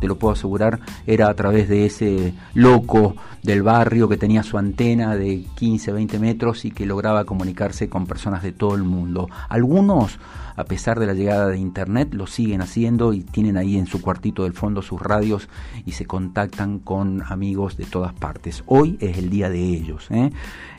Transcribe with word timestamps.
te 0.00 0.08
lo 0.08 0.18
puedo 0.18 0.32
asegurar, 0.32 0.80
era 1.06 1.28
a 1.28 1.34
través 1.34 1.68
de 1.68 1.86
ese 1.86 2.34
loco 2.54 3.14
del 3.42 3.62
barrio 3.62 4.08
que 4.08 4.16
tenía 4.16 4.42
su 4.42 4.58
antena 4.58 5.16
de 5.16 5.44
15, 5.54 5.92
20 5.92 6.18
metros 6.18 6.64
y 6.64 6.70
que 6.70 6.86
lograba 6.86 7.24
comunicarse 7.24 7.88
con 7.88 8.06
personas 8.06 8.42
de 8.42 8.52
todo 8.52 8.74
el 8.74 8.82
mundo. 8.82 9.28
Algunos 9.48 10.18
a 10.60 10.64
pesar 10.64 11.00
de 11.00 11.06
la 11.06 11.14
llegada 11.14 11.48
de 11.48 11.58
Internet, 11.58 12.12
lo 12.12 12.26
siguen 12.26 12.60
haciendo 12.60 13.14
y 13.14 13.22
tienen 13.22 13.56
ahí 13.56 13.78
en 13.78 13.86
su 13.86 14.02
cuartito 14.02 14.44
del 14.44 14.52
fondo 14.52 14.82
sus 14.82 15.00
radios 15.00 15.48
y 15.86 15.92
se 15.92 16.04
contactan 16.04 16.78
con 16.78 17.22
amigos 17.26 17.78
de 17.78 17.86
todas 17.86 18.12
partes. 18.12 18.62
Hoy 18.66 18.98
es 19.00 19.16
el 19.16 19.30
día 19.30 19.48
de 19.48 19.60
ellos. 19.60 20.10
¿eh? 20.10 20.30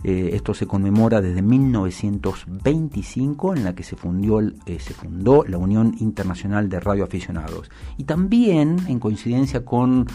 Eh, 0.04 0.30
esto 0.34 0.54
se 0.54 0.68
conmemora 0.68 1.20
desde 1.20 1.42
1925 1.42 3.56
en 3.56 3.64
la 3.64 3.74
que 3.74 3.84
se, 3.84 3.96
fundió, 3.96 4.40
eh, 4.40 4.80
se 4.80 4.94
fundó 4.94 5.46
la 5.48 5.58
Unión 5.58 5.96
Internacional 6.00 6.70
de 6.70 6.80
Radioaficionados. 6.80 7.72
Y 7.98 8.04
también 8.04 8.78
en 8.88 9.00
coincidencia 9.00 9.66
con 9.66 10.06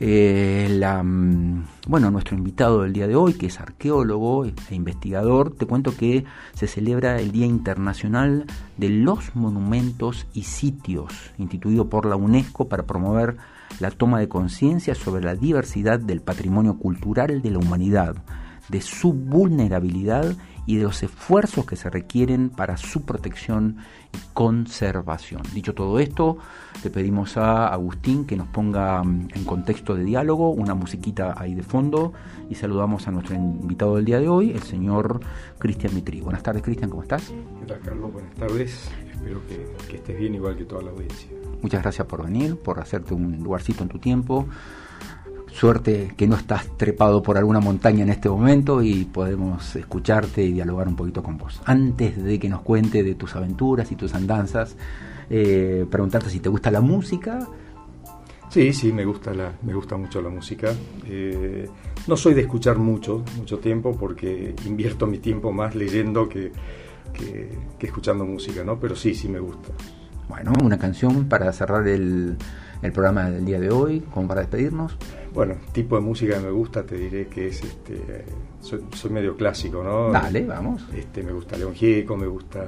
eh, 0.00 0.68
la, 0.70 1.02
mm, 1.02 1.64
bueno, 1.88 2.10
nuestro 2.10 2.36
invitado 2.36 2.82
del 2.82 2.92
día 2.92 3.08
de 3.08 3.16
hoy, 3.16 3.34
que 3.34 3.46
es 3.46 3.58
arqueólogo 3.58 4.44
e 4.44 4.54
investigador, 4.70 5.54
te 5.54 5.66
cuento 5.66 5.96
que 5.96 6.24
se 6.54 6.68
celebra 6.68 7.20
el 7.20 7.32
Día 7.32 7.46
Internacional 7.46 8.44
de 8.76 8.90
los 8.90 9.34
Monumentos 9.34 10.26
y 10.32 10.42
Sitios, 10.42 11.12
instituido 11.38 11.88
por 11.88 12.06
la 12.06 12.16
UNESCO 12.16 12.68
para 12.68 12.84
promover 12.84 13.36
la 13.80 13.90
toma 13.90 14.20
de 14.20 14.28
conciencia 14.28 14.94
sobre 14.94 15.24
la 15.24 15.34
diversidad 15.34 15.98
del 15.98 16.20
patrimonio 16.20 16.78
cultural 16.78 17.42
de 17.42 17.50
la 17.50 17.58
humanidad, 17.58 18.16
de 18.68 18.80
su 18.80 19.12
vulnerabilidad 19.12 20.36
y 20.68 20.76
de 20.76 20.82
los 20.82 21.02
esfuerzos 21.02 21.64
que 21.64 21.76
se 21.76 21.88
requieren 21.88 22.50
para 22.50 22.76
su 22.76 23.02
protección 23.02 23.78
y 24.12 24.18
conservación. 24.34 25.40
Dicho 25.54 25.72
todo 25.72 25.98
esto, 25.98 26.36
le 26.84 26.90
pedimos 26.90 27.38
a 27.38 27.68
Agustín 27.68 28.26
que 28.26 28.36
nos 28.36 28.48
ponga 28.48 29.02
mm, 29.02 29.28
en 29.34 29.44
contexto 29.44 29.94
de 29.94 30.04
diálogo 30.04 30.50
una 30.50 30.74
musiquita 30.74 31.34
ahí 31.38 31.54
de 31.54 31.62
fondo 31.62 32.12
y 32.50 32.54
saludamos 32.54 33.08
a 33.08 33.12
nuestro 33.12 33.34
invitado 33.34 33.96
del 33.96 34.04
día 34.04 34.20
de 34.20 34.28
hoy, 34.28 34.50
el 34.50 34.62
señor 34.62 35.20
Cristian 35.58 35.94
Mitri. 35.94 36.20
Buenas 36.20 36.42
tardes, 36.42 36.62
Cristian, 36.62 36.90
¿cómo 36.90 37.02
estás? 37.02 37.32
¿Qué 37.60 37.66
tal, 37.66 37.80
Carlos? 37.80 38.12
Buenas 38.12 38.34
tardes. 38.34 38.90
Espero 39.10 39.40
que, 39.46 39.66
que 39.88 39.96
estés 39.96 40.18
bien 40.18 40.34
igual 40.34 40.54
que 40.54 40.66
toda 40.66 40.82
la 40.82 40.90
audiencia. 40.90 41.30
Muchas 41.62 41.82
gracias 41.82 42.06
por 42.06 42.24
venir, 42.24 42.56
por 42.56 42.78
hacerte 42.78 43.14
un 43.14 43.42
lugarcito 43.42 43.84
en 43.84 43.88
tu 43.88 43.98
tiempo. 43.98 44.46
Suerte 45.58 46.12
que 46.16 46.28
no 46.28 46.36
estás 46.36 46.68
trepado 46.76 47.20
por 47.20 47.36
alguna 47.36 47.58
montaña 47.58 48.04
en 48.04 48.10
este 48.10 48.28
momento 48.28 48.80
y 48.80 49.06
podemos 49.06 49.74
escucharte 49.74 50.44
y 50.44 50.52
dialogar 50.52 50.86
un 50.86 50.94
poquito 50.94 51.20
con 51.20 51.36
vos. 51.36 51.60
Antes 51.64 52.22
de 52.22 52.38
que 52.38 52.48
nos 52.48 52.60
cuente 52.60 53.02
de 53.02 53.16
tus 53.16 53.34
aventuras 53.34 53.90
y 53.90 53.96
tus 53.96 54.14
andanzas, 54.14 54.76
eh, 55.28 55.84
preguntarte 55.90 56.30
si 56.30 56.38
te 56.38 56.48
gusta 56.48 56.70
la 56.70 56.80
música. 56.80 57.40
Sí, 58.48 58.72
sí, 58.72 58.92
me 58.92 59.04
gusta, 59.04 59.34
la, 59.34 59.52
me 59.62 59.74
gusta 59.74 59.96
mucho 59.96 60.22
la 60.22 60.28
música. 60.28 60.72
Eh, 61.08 61.68
no 62.06 62.16
soy 62.16 62.34
de 62.34 62.42
escuchar 62.42 62.78
mucho, 62.78 63.24
mucho 63.36 63.58
tiempo 63.58 63.96
porque 63.98 64.54
invierto 64.64 65.08
mi 65.08 65.18
tiempo 65.18 65.50
más 65.50 65.74
leyendo 65.74 66.28
que, 66.28 66.52
que, 67.12 67.50
que 67.76 67.86
escuchando 67.88 68.24
música, 68.24 68.62
¿no? 68.62 68.78
Pero 68.78 68.94
sí, 68.94 69.12
sí 69.12 69.28
me 69.28 69.40
gusta. 69.40 69.70
Bueno, 70.28 70.52
una 70.62 70.78
canción 70.78 71.28
para 71.28 71.52
cerrar 71.52 71.86
el, 71.88 72.36
el 72.82 72.92
programa 72.92 73.30
del 73.30 73.44
día 73.44 73.58
de 73.58 73.70
hoy, 73.70 74.00
como 74.00 74.28
para 74.28 74.42
despedirnos. 74.42 74.96
Bueno, 75.32 75.54
tipo 75.72 75.96
de 75.96 76.02
música 76.02 76.34
que 76.34 76.40
me 76.40 76.50
gusta, 76.50 76.84
te 76.84 76.96
diré 76.96 77.26
que 77.26 77.48
es 77.48 77.62
este. 77.62 78.24
Soy, 78.60 78.84
soy 78.94 79.10
medio 79.10 79.36
clásico, 79.36 79.82
¿no? 79.82 80.10
Dale, 80.10 80.44
vamos. 80.44 80.84
Este, 80.94 81.22
me 81.22 81.32
gusta 81.32 81.56
León 81.56 81.74
Gieco, 81.74 82.16
me 82.16 82.26
gusta 82.26 82.64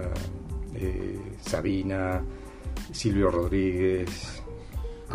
eh, 0.74 1.18
Sabina, 1.40 2.22
Silvio 2.92 3.30
Rodríguez. 3.30 4.42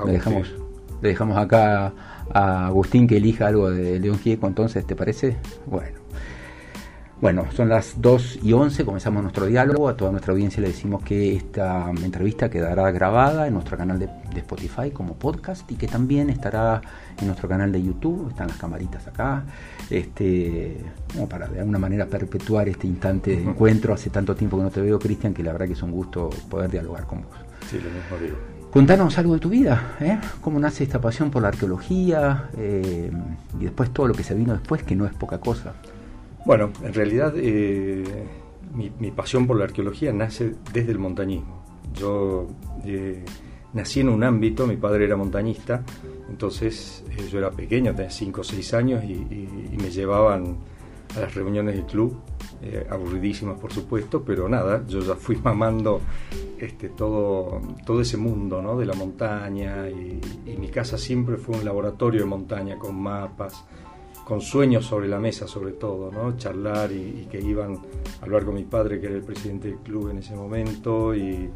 Le 0.05 0.11
dejamos, 0.11 0.53
le 1.01 1.09
dejamos 1.09 1.37
acá 1.37 1.93
a 2.33 2.67
Agustín 2.67 3.07
que 3.07 3.17
elija 3.17 3.47
algo 3.47 3.69
de 3.69 3.99
León 3.99 4.19
Gieco, 4.19 4.47
entonces, 4.47 4.85
¿te 4.85 4.95
parece? 4.95 5.37
Bueno. 5.65 6.04
Bueno, 7.21 7.45
son 7.53 7.69
las 7.69 8.01
2 8.01 8.39
y 8.43 8.51
11, 8.51 8.83
comenzamos 8.83 9.23
nuestro 9.23 9.45
diálogo. 9.45 9.87
A 9.87 9.95
toda 9.95 10.11
nuestra 10.11 10.33
audiencia 10.33 10.61
le 10.61 10.67
decimos 10.67 11.01
que 11.01 11.33
esta 11.33 11.89
entrevista 11.89 12.49
quedará 12.49 12.91
grabada 12.91 13.47
en 13.47 13.53
nuestro 13.53 13.77
canal 13.77 13.97
de, 13.97 14.07
de, 14.33 14.39
Spotify 14.41 14.91
como 14.91 15.13
podcast 15.13 15.71
y 15.71 15.75
que 15.75 15.87
también 15.87 16.29
estará 16.29 16.81
en 17.17 17.27
nuestro 17.27 17.47
canal 17.47 17.71
de 17.71 17.81
YouTube. 17.81 18.29
Están 18.29 18.49
las 18.49 18.57
camaritas 18.57 19.07
acá, 19.07 19.43
este, 19.89 20.77
para 21.29 21.47
de 21.47 21.59
alguna 21.59 21.79
manera 21.79 22.05
perpetuar 22.05 22.67
este 22.67 22.85
instante 22.85 23.37
de 23.37 23.43
encuentro. 23.43 23.93
Hace 23.93 24.09
tanto 24.09 24.35
tiempo 24.35 24.57
que 24.57 24.63
no 24.63 24.69
te 24.69 24.81
veo, 24.81 24.99
Cristian, 24.99 25.33
que 25.33 25.41
la 25.41 25.53
verdad 25.53 25.67
que 25.67 25.73
es 25.73 25.83
un 25.83 25.91
gusto 25.91 26.29
poder 26.49 26.69
dialogar 26.69 27.05
con 27.05 27.21
vos. 27.21 27.31
Sí, 27.69 27.77
lo 27.77 27.89
mismo 27.91 28.17
digo. 28.21 28.55
Contanos 28.71 29.17
algo 29.17 29.35
de 29.35 29.39
tu 29.39 29.47
vida, 29.47 29.95
¿eh? 30.01 30.19
cómo 30.41 30.59
nace 30.59 30.83
esta 30.83 30.99
pasión 30.99 31.31
por 31.31 31.41
la 31.41 31.47
arqueología 31.47 32.49
eh, 32.57 33.09
y 33.57 33.63
después 33.63 33.89
todo 33.91 34.09
lo 34.09 34.13
que 34.13 34.23
se 34.23 34.35
vino 34.35 34.51
después, 34.51 34.83
que 34.83 34.97
no 34.97 35.05
es 35.05 35.13
poca 35.13 35.39
cosa. 35.39 35.75
Bueno, 36.45 36.71
en 36.83 36.93
realidad 36.93 37.33
eh, 37.37 38.03
mi, 38.73 38.91
mi, 38.99 39.09
pasión 39.11 39.47
por 39.47 39.57
la 39.57 39.65
arqueología 39.65 40.13
nace 40.13 40.53
desde 40.71 40.91
el 40.91 40.99
montañismo. 40.99 41.63
Yo 41.93 42.47
eh, 42.83 43.25
nací 43.73 44.01
en 44.01 44.09
un 44.09 44.23
ámbito, 44.23 44.67
mi 44.67 44.77
padre 44.77 45.05
era 45.05 45.17
montañista, 45.17 45.83
entonces 46.29 47.03
eh, 47.09 47.27
yo 47.31 47.39
era 47.39 47.51
pequeño, 47.51 47.95
tenía 47.95 48.11
5 48.11 48.41
o 48.41 48.43
6 48.43 48.73
años 48.73 49.03
y, 49.03 49.15
me 49.75 49.89
llevaban 49.91 50.57
a 51.15 51.19
las 51.19 51.35
reuniones 51.35 51.75
del 51.75 51.85
club, 51.85 52.17
eh, 52.61 52.87
aburridísimas 52.89 53.59
por 53.59 53.73
supuesto, 53.73 54.23
pero 54.23 54.47
nada, 54.47 54.83
yo 54.87 55.01
ya 55.01 55.15
fui 55.15 55.35
mamando 55.43 56.01
este, 56.57 56.89
todo, 56.89 57.61
todo 57.85 58.01
ese 58.01 58.17
mundo 58.17 58.61
¿no? 58.61 58.77
de 58.77 58.85
la 58.85 58.93
montaña 58.93 59.89
y, 59.89 60.21
y 60.45 60.57
mi 60.57 60.69
casa 60.69 60.97
siempre 60.97 61.37
fue 61.37 61.57
un 61.57 61.65
laboratorio 61.65 62.21
de 62.21 62.27
montaña 62.27 62.79
con 62.79 62.95
mapas 62.95 63.65
con 64.25 64.41
sueños 64.41 64.85
sobre 64.85 65.07
la 65.07 65.19
mesa 65.19 65.47
sobre 65.47 65.73
todo, 65.73 66.11
¿no? 66.11 66.35
charlar 66.35 66.91
y, 66.91 67.27
que 67.31 67.39
iban 67.39 67.75
a 68.19 68.25
hablar 68.25 68.43
con 68.43 68.55
mi 68.55 68.63
padre, 68.63 68.99
que 68.99 69.05
era 69.05 69.15
el 69.15 69.23
presidente 69.23 69.69
del 69.69 69.77
club 69.77 70.09
en 70.09 70.17
ese 70.17 70.35
momento, 70.35 71.15
y, 71.15 71.47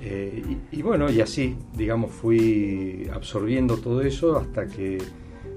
eh, 0.00 0.56
y, 0.70 0.82
bueno, 0.82 1.10
y 1.10 1.20
así, 1.20 1.56
digamos, 1.74 2.12
fui 2.12 3.10
absorbiendo 3.12 3.76
todo 3.78 4.00
eso 4.02 4.36
hasta 4.38 4.68
que 4.68 4.98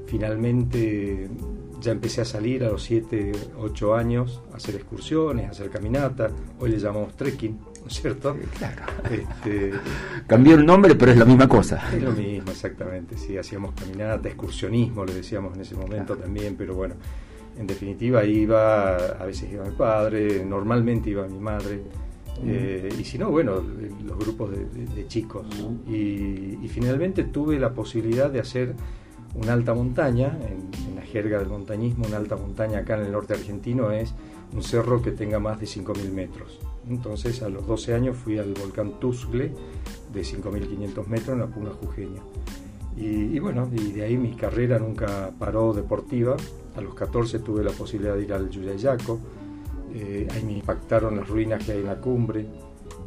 finalmente 0.07 1.29
ya 1.81 1.91
empecé 1.91 2.21
a 2.21 2.25
salir 2.25 2.63
a 2.63 2.69
los 2.69 2.83
7, 2.83 3.31
8 3.57 3.95
años 3.95 4.41
a 4.53 4.57
hacer 4.57 4.75
excursiones, 4.75 5.47
a 5.47 5.49
hacer 5.49 5.69
caminata, 5.69 6.29
hoy 6.59 6.71
le 6.71 6.79
llamamos 6.79 7.15
trekking, 7.15 7.57
¿no 7.81 7.87
es 7.87 7.93
cierto? 7.93 8.37
Claro. 8.57 8.83
Este, 9.09 9.71
Cambió 10.27 10.55
el 10.55 10.65
nombre, 10.65 10.95
pero 10.95 11.11
es 11.11 11.17
la 11.17 11.25
misma 11.25 11.47
cosa. 11.47 11.81
Es 11.93 12.01
lo 12.01 12.11
mismo, 12.11 12.51
exactamente, 12.51 13.17
sí, 13.17 13.37
hacíamos 13.37 13.73
caminata, 13.73 14.27
excursionismo, 14.27 15.05
le 15.05 15.13
decíamos 15.13 15.55
en 15.55 15.61
ese 15.61 15.75
momento 15.75 16.15
claro. 16.15 16.21
también, 16.21 16.55
pero 16.57 16.75
bueno, 16.75 16.95
en 17.57 17.67
definitiva 17.67 18.23
iba, 18.25 18.95
a 18.95 19.25
veces 19.25 19.51
iba 19.51 19.65
mi 19.65 19.75
padre, 19.75 20.45
normalmente 20.45 21.09
iba 21.09 21.27
mi 21.27 21.39
madre, 21.39 21.81
eh, 22.45 22.89
y 22.97 23.03
si 23.03 23.17
no, 23.17 23.29
bueno, 23.31 23.61
los 24.05 24.17
grupos 24.17 24.51
de, 24.51 24.65
de, 24.65 24.85
de 24.85 25.07
chicos. 25.07 25.45
Y, 25.87 26.57
y, 26.63 26.69
finalmente 26.69 27.25
tuve 27.25 27.59
la 27.59 27.73
posibilidad 27.73 28.29
de 28.29 28.39
hacer 28.39 28.75
una 29.35 29.53
alta 29.53 29.73
montaña, 29.73 30.37
en, 30.47 30.95
la 30.95 31.01
jerga 31.01 31.39
del 31.39 31.49
montañismo, 31.49 32.05
una 32.07 32.17
alta 32.17 32.35
montaña 32.35 32.79
acá 32.79 32.97
en 32.97 33.05
el 33.05 33.11
norte 33.11 33.33
argentino 33.33 33.91
es 33.91 34.13
un 34.53 34.63
cerro 34.63 35.01
que 35.01 35.11
tenga 35.11 35.39
más 35.39 35.59
de 35.59 35.65
5.000 35.65 36.11
metros. 36.11 36.59
Entonces 36.87 37.41
a 37.41 37.49
los 37.49 37.65
12 37.67 37.93
años 37.93 38.17
fui 38.17 38.37
al 38.37 38.53
volcán 38.53 38.99
Tusgle 38.99 39.51
de 40.11 40.21
5.500 40.21 41.07
metros 41.07 41.29
en 41.29 41.39
la 41.39 41.47
Puna 41.47 41.71
Jujeña. 41.71 42.21
Y, 42.97 43.05
y, 43.05 43.39
bueno, 43.39 43.69
y 43.71 43.91
de 43.91 44.03
ahí 44.03 44.17
mi 44.17 44.35
carrera 44.35 44.79
nunca 44.79 45.31
paró 45.37 45.73
deportiva. 45.73 46.35
A 46.75 46.81
los 46.81 46.95
14 46.95 47.39
tuve 47.39 47.63
la 47.63 47.71
posibilidad 47.71 48.15
de 48.15 48.23
ir 48.23 48.33
al 48.33 48.49
Yuyayaco. 48.49 49.19
Eh, 49.93 50.27
ahí 50.31 50.43
me 50.43 50.53
impactaron 50.53 51.15
las 51.15 51.27
ruinas 51.27 51.63
que 51.63 51.73
hay 51.73 51.79
en 51.79 51.85
la 51.85 51.95
cumbre. 51.95 52.45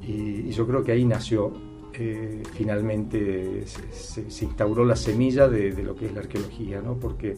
Y, 0.02 0.48
y 0.48 0.50
yo 0.52 0.66
creo 0.66 0.82
que 0.82 0.92
ahí 0.92 1.04
nació 1.04 1.52
eh, 1.94 2.42
finalmente 2.54 3.64
se, 3.66 4.30
se, 4.30 4.44
instauró 4.44 4.84
la 4.84 4.96
semilla 4.96 5.48
de, 5.48 5.72
de, 5.72 5.82
lo 5.82 5.94
que 5.94 6.06
es 6.06 6.14
la 6.14 6.20
arqueología, 6.20 6.80
¿no? 6.80 6.98
porque 6.98 7.36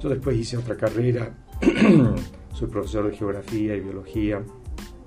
yo 0.00 0.08
después 0.08 0.36
hice 0.36 0.56
otra 0.56 0.76
carrera, 0.76 1.34
soy 2.52 2.68
profesor 2.68 3.10
de 3.10 3.16
geografía 3.16 3.76
y 3.76 3.80
biología, 3.80 4.42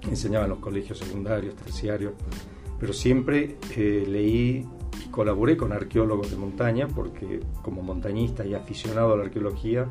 enseñaba 0.10 0.46
en 0.46 0.52
los 0.52 0.60
colegios 0.60 1.00
secundarios, 1.00 1.56
terciarios, 1.56 2.14
pero 2.80 2.94
siempre 2.94 3.58
eh, 3.76 4.06
leí 4.08 4.66
y 5.04 5.10
colaboré 5.10 5.58
con 5.58 5.72
arqueólogos 5.72 6.32
de 6.32 6.38
montaña, 6.38 6.88
porque 6.88 7.42
como 7.62 7.82
montañista 7.82 8.46
y 8.46 8.54
aficionado 8.54 9.14
a 9.14 9.18
la 9.18 9.24
arqueología, 9.24 9.88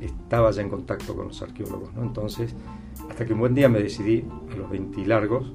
estaba 0.00 0.50
ya 0.50 0.62
en 0.62 0.68
contacto 0.70 1.14
con 1.14 1.28
los 1.28 1.42
arqueólogos. 1.42 1.92
¿no? 1.94 2.02
Entonces, 2.02 2.54
hasta 3.08 3.26
que 3.26 3.32
un 3.32 3.40
buen 3.40 3.54
día 3.54 3.68
me 3.68 3.80
decidí, 3.80 4.24
a 4.52 4.56
los 4.56 4.70
20 4.70 5.06
largos, 5.06 5.52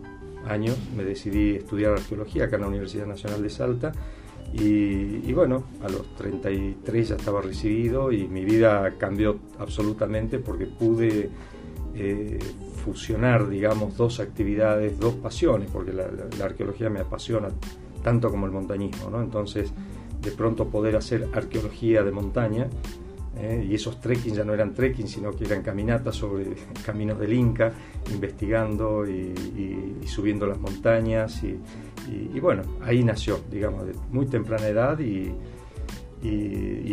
años 0.48 0.78
me 0.96 1.04
decidí 1.04 1.56
estudiar 1.56 1.94
arqueología 1.94 2.46
acá 2.46 2.56
en 2.56 2.64
la 2.64 2.68
Universidad 2.68 3.06
Nacional 3.06 3.42
de 3.42 3.50
Salta 3.50 3.92
y, 4.54 5.30
y, 5.30 5.34
bueno, 5.34 5.64
a 5.82 5.90
los 5.90 6.16
33 6.16 7.10
ya 7.10 7.16
estaba 7.16 7.42
recibido 7.42 8.12
y 8.12 8.28
mi 8.28 8.46
vida 8.46 8.94
cambió 8.98 9.40
absolutamente 9.60 10.40
porque 10.40 10.66
pude 10.66 11.30
eh, 11.94 12.40
fusionar, 12.84 13.50
digamos, 13.50 13.98
dos 13.98 14.20
actividades, 14.20 15.00
dos 15.00 15.16
pasiones, 15.16 15.70
porque 15.72 15.92
la, 15.92 16.04
la, 16.04 16.26
la, 16.38 16.46
arqueología 16.46 16.90
me 16.90 17.00
apasiona 17.00 17.50
tanto 18.04 18.30
como 18.30 18.46
el 18.46 18.52
montañismo, 18.52 19.10
¿no? 19.10 19.22
Entonces 19.22 19.74
de 20.22 20.32
pronto 20.32 20.68
poder 20.70 20.96
hacer 20.96 21.30
arqueología 21.34 22.04
de 22.04 22.12
montaña. 22.12 22.68
¿Eh? 23.38 23.66
y 23.70 23.76
esos 23.76 24.00
trekking 24.00 24.34
ya 24.34 24.44
no 24.44 24.54
eran 24.54 24.74
trekking, 24.74 25.08
sino 25.08 25.32
que 25.32 25.46
eran 25.46 25.62
caminatas 25.62 26.16
sobre 26.16 26.46
caminos 26.86 27.20
del 27.20 27.34
Inca, 27.34 27.72
investigando 28.12 29.06
y, 29.08 29.34
subiendo 30.06 30.46
las 30.46 30.60
montañas. 30.60 31.42
Y, 31.44 32.40
bueno, 32.40 32.64
ahí 32.82 33.04
nació, 33.04 33.40
digamos, 33.52 33.88
de 33.88 33.94
muy 34.12 34.28
temprana 34.28 34.68
edad 34.68 35.00
y, 35.00 35.34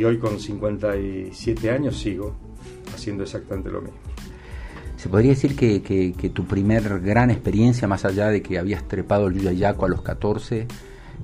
hoy 0.04 0.18
con 0.18 0.38
57 0.38 1.70
años 1.70 1.98
sigo 1.98 2.34
haciendo 2.92 3.22
exactamente 3.22 3.70
lo 3.70 3.80
mismo. 3.80 3.98
¿Se 4.96 5.08
podría 5.08 5.30
decir 5.30 5.56
que, 5.56 6.30
tu 6.32 6.44
primer 6.44 7.00
gran 7.00 7.30
experiencia, 7.30 7.88
más 7.88 8.04
allá 8.04 8.28
de 8.28 8.42
que 8.42 8.58
habías 8.58 8.86
trepado 8.86 9.26
el 9.28 9.34
Yuyayaco 9.34 9.84
a 9.84 9.88
los 9.88 10.02
14, 10.02 10.66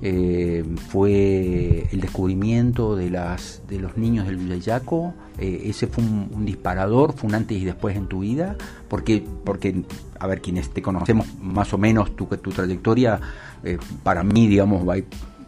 eh, 0.01 0.63
fue 0.89 1.87
el 1.91 2.01
descubrimiento 2.01 2.95
de, 2.95 3.09
las, 3.09 3.61
de 3.67 3.79
los 3.79 3.97
niños 3.97 4.27
del 4.27 4.39
Yuyayaco? 4.39 5.13
Eh, 5.37 5.63
¿Ese 5.65 5.87
fue 5.87 6.03
un, 6.03 6.45
disparador, 6.45 7.13
fue 7.13 7.27
un 7.27 7.35
antes 7.35 7.57
y 7.57 7.65
después 7.65 7.95
en 7.95 8.07
tu 8.07 8.19
vida? 8.19 8.55
Porque, 8.87 9.25
porque 9.43 9.83
a 10.19 10.27
ver, 10.27 10.41
quienes 10.41 10.69
te 10.69 10.81
conocemos 10.81 11.27
más 11.41 11.73
o 11.73 11.77
menos 11.77 12.15
tu, 12.15 12.25
tu 12.25 12.51
trayectoria, 12.51 13.19
eh, 13.63 13.77
para 14.03 14.23
mí, 14.23 14.47
digamos, 14.47 14.85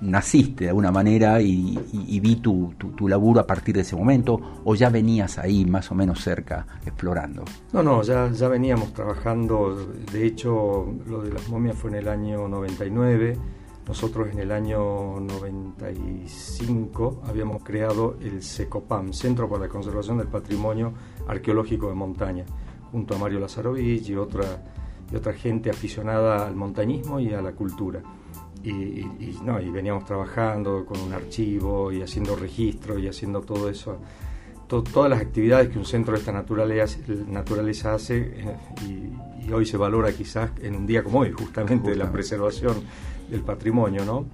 naciste 0.01 0.65
de 0.65 0.69
alguna 0.69 0.91
manera 0.91 1.41
y, 1.41 2.19
vi 2.19 2.35
tu, 2.37 2.73
tu, 2.77 3.07
laburo 3.07 3.39
a 3.39 3.47
partir 3.47 3.75
de 3.75 3.81
ese 3.81 3.95
momento 3.95 4.39
o 4.65 4.75
ya 4.75 4.89
venías 4.89 5.37
ahí 5.37 5.65
más 5.65 5.91
o 5.91 5.95
menos 5.95 6.21
cerca 6.21 6.65
explorando? 6.85 7.43
No, 7.71 7.83
no, 7.83 8.01
ya, 8.01 8.29
ya 8.31 8.47
veníamos 8.47 8.93
trabajando, 8.93 9.87
de 10.11 10.25
hecho 10.25 10.93
lo 11.07 11.21
de 11.21 11.31
las 11.31 11.47
momias 11.47 11.77
fue 11.77 11.91
en 11.91 11.97
el 11.97 12.07
año 12.07 12.47
99, 12.47 13.37
nosotros 13.87 14.29
en 14.31 14.39
el 14.39 14.51
año 14.51 15.19
95 15.19 17.23
habíamos 17.25 17.63
creado 17.63 18.17
el 18.21 18.43
SECOPAM, 18.43 19.13
Centro 19.13 19.49
para 19.49 19.63
la 19.63 19.69
Conservación 19.69 20.17
del 20.17 20.27
Patrimonio 20.27 20.93
Arqueológico 21.27 21.89
de 21.89 21.95
Montaña, 21.95 22.45
junto 22.91 23.15
a 23.15 23.17
Mario 23.17 23.39
Lazarovich 23.39 24.09
y 24.09 24.15
otra, 24.15 24.43
y 25.11 25.15
otra 25.15 25.33
gente 25.33 25.69
aficionada 25.69 26.47
al 26.47 26.55
montañismo 26.55 27.19
y 27.19 27.33
a 27.33 27.41
la 27.41 27.53
cultura. 27.53 28.01
Y, 28.63 29.03
no, 29.43 29.59
y 29.59 29.71
veníamos 29.71 30.05
trabajando 30.05 30.85
con 30.85 30.99
un 30.99 31.13
archivo 31.13 31.91
y 31.91 32.03
haciendo 32.03 32.35
registro 32.35 32.99
y 32.99 33.07
haciendo 33.07 33.41
todo 33.41 33.69
eso, 33.69 33.97
todas 34.79 35.09
las 35.09 35.19
actividades 35.19 35.69
que 35.69 35.77
un 35.77 35.85
centro 35.85 36.13
de 36.13 36.19
esta 36.19 36.31
naturaleza, 36.31 36.97
naturaleza 37.27 37.93
hace 37.93 38.17
eh, 38.17 38.57
y, 38.87 39.51
hoy 39.51 39.65
se 39.65 39.75
valora 39.75 40.13
quizás 40.13 40.51
en 40.61 40.75
un 40.75 40.87
día 40.87 41.03
como 41.03 41.19
hoy, 41.19 41.31
justamente, 41.33 41.93
la 41.93 42.09
preservación 42.09 42.75
del 43.29 43.41
patrimonio, 43.41 44.05
¿no? 44.05 44.25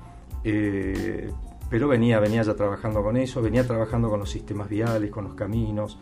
Eh, 0.43 1.31
pero 1.67 1.87
venía, 1.87 2.19
venía 2.19 2.43
ya 2.43 2.53
trabajando 2.53 3.01
con 3.01 3.17
eso, 3.17 3.41
venía 3.41 3.65
trabajando 3.65 4.09
con 4.09 4.19
los 4.19 4.29
sistemas 4.29 4.69
viales, 4.69 5.09
con 5.09 5.23
los 5.23 5.33
caminos. 5.33 5.97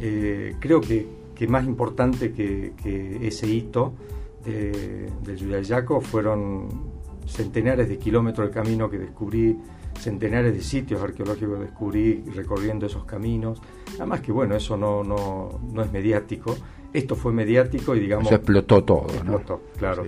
Eh, 0.00 0.56
creo 0.60 0.82
que, 0.82 1.08
que, 1.34 1.46
más 1.46 1.64
importante 1.64 2.32
que, 2.32 2.74
que 2.82 3.26
ese 3.26 3.46
hito 3.46 3.94
de, 4.44 5.08
del 5.24 5.36
Yuyayaco 5.36 6.02
fueron 6.02 6.68
centenares 7.26 7.88
de 7.88 7.96
kilómetros 7.96 8.48
de 8.48 8.54
camino 8.54 8.90
que 8.90 8.98
descubrí, 8.98 9.56
centenares 9.98 10.54
de 10.54 10.60
sitios 10.60 11.02
arqueológicos 11.02 11.58
que 11.58 11.64
descubrí 11.64 12.24
recorriendo 12.34 12.86
esos 12.86 13.04
caminos. 13.04 13.60
Además 13.98 14.20
que 14.20 14.32
bueno, 14.32 14.56
eso 14.56 14.76
no, 14.76 15.02
no, 15.02 15.60
no 15.72 15.82
es 15.82 15.92
mediático. 15.92 16.56
Esto 16.92 17.16
fue 17.16 17.32
mediático 17.32 17.94
y 17.94 18.00
digamos... 18.00 18.28
Se 18.28 18.34
explotó 18.34 18.84
todo, 18.84 19.06
explotó, 19.08 19.62
claro. 19.78 20.04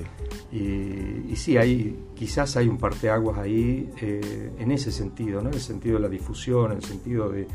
Y, 0.53 1.33
y, 1.33 1.37
sí, 1.37 1.57
hay, 1.57 2.11
quizás 2.15 2.57
hay 2.59 2.69
un 2.69 2.77
parteaguas 2.77 3.39
ahí 3.39 3.91
eh, 4.01 4.53
en 4.59 4.71
ese 4.71 4.93
sentido, 4.93 5.41
¿no? 5.41 5.49
en 5.49 5.55
el 5.55 5.61
sentido 5.61 5.97
de 5.97 6.03
la 6.03 6.09
difusión, 6.09 6.73
en 6.73 6.79
el 6.79 6.85
sentido 6.85 7.31
de, 7.31 7.47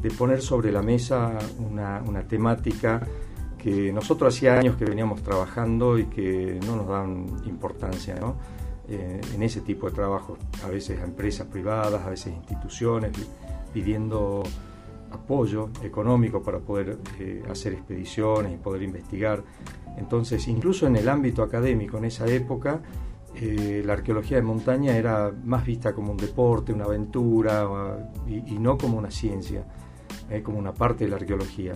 de 0.00 0.10
poner 0.12 0.40
sobre 0.40 0.72
la 0.72 0.80
mesa 0.80 1.38
una, 1.58 2.02
una 2.06 2.22
temática 2.22 3.06
que 3.58 3.92
nosotros 3.92 4.34
hacía 4.34 4.58
años 4.58 4.76
que 4.76 4.86
veníamos 4.86 5.22
trabajando 5.22 5.98
y 5.98 6.04
que 6.06 6.58
no 6.66 6.76
nos 6.76 6.88
dan 6.88 7.26
importancia, 7.44 8.14
¿no? 8.14 8.36
Eh, 8.92 9.20
en 9.32 9.42
ese 9.44 9.60
tipo 9.60 9.88
de 9.88 9.94
trabajo, 9.94 10.36
a 10.64 10.68
veces 10.68 11.00
a 11.00 11.04
empresas 11.04 11.46
privadas, 11.46 12.02
a 12.04 12.10
veces 12.10 12.34
instituciones, 12.34 13.12
pidiendo 13.72 14.42
apoyo 15.12 15.70
económico 15.84 16.42
para 16.42 16.58
poder 16.58 16.98
eh, 17.20 17.44
hacer 17.48 17.74
expediciones 17.74 18.52
y 18.52 18.56
poder 18.56 18.82
investigar. 18.82 19.44
Entonces, 19.96 20.48
incluso 20.48 20.88
en 20.88 20.96
el 20.96 21.08
ámbito 21.08 21.44
académico, 21.44 21.98
en 21.98 22.06
esa 22.06 22.26
época, 22.26 22.80
eh, 23.36 23.84
la 23.86 23.92
arqueología 23.92 24.38
de 24.38 24.42
montaña 24.42 24.96
era 24.96 25.32
más 25.44 25.64
vista 25.64 25.92
como 25.92 26.10
un 26.10 26.16
deporte, 26.16 26.72
una 26.72 26.86
aventura, 26.86 27.68
y, 28.26 28.58
no 28.58 28.76
como 28.76 28.98
una 28.98 29.12
ciencia, 29.12 29.64
como 30.42 30.58
una 30.58 30.72
parte 30.72 31.04
de 31.04 31.10
la 31.10 31.16
arqueología. 31.16 31.74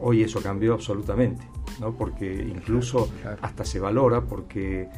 hoy 0.00 0.22
eso 0.22 0.40
cambió 0.42 0.72
absolutamente, 0.72 1.46
¿no? 1.80 1.92
porque 1.92 2.30
incluso 2.42 3.08
hasta 3.42 3.64
se 3.64 3.78
valora, 3.78 4.22
porque 4.22 4.88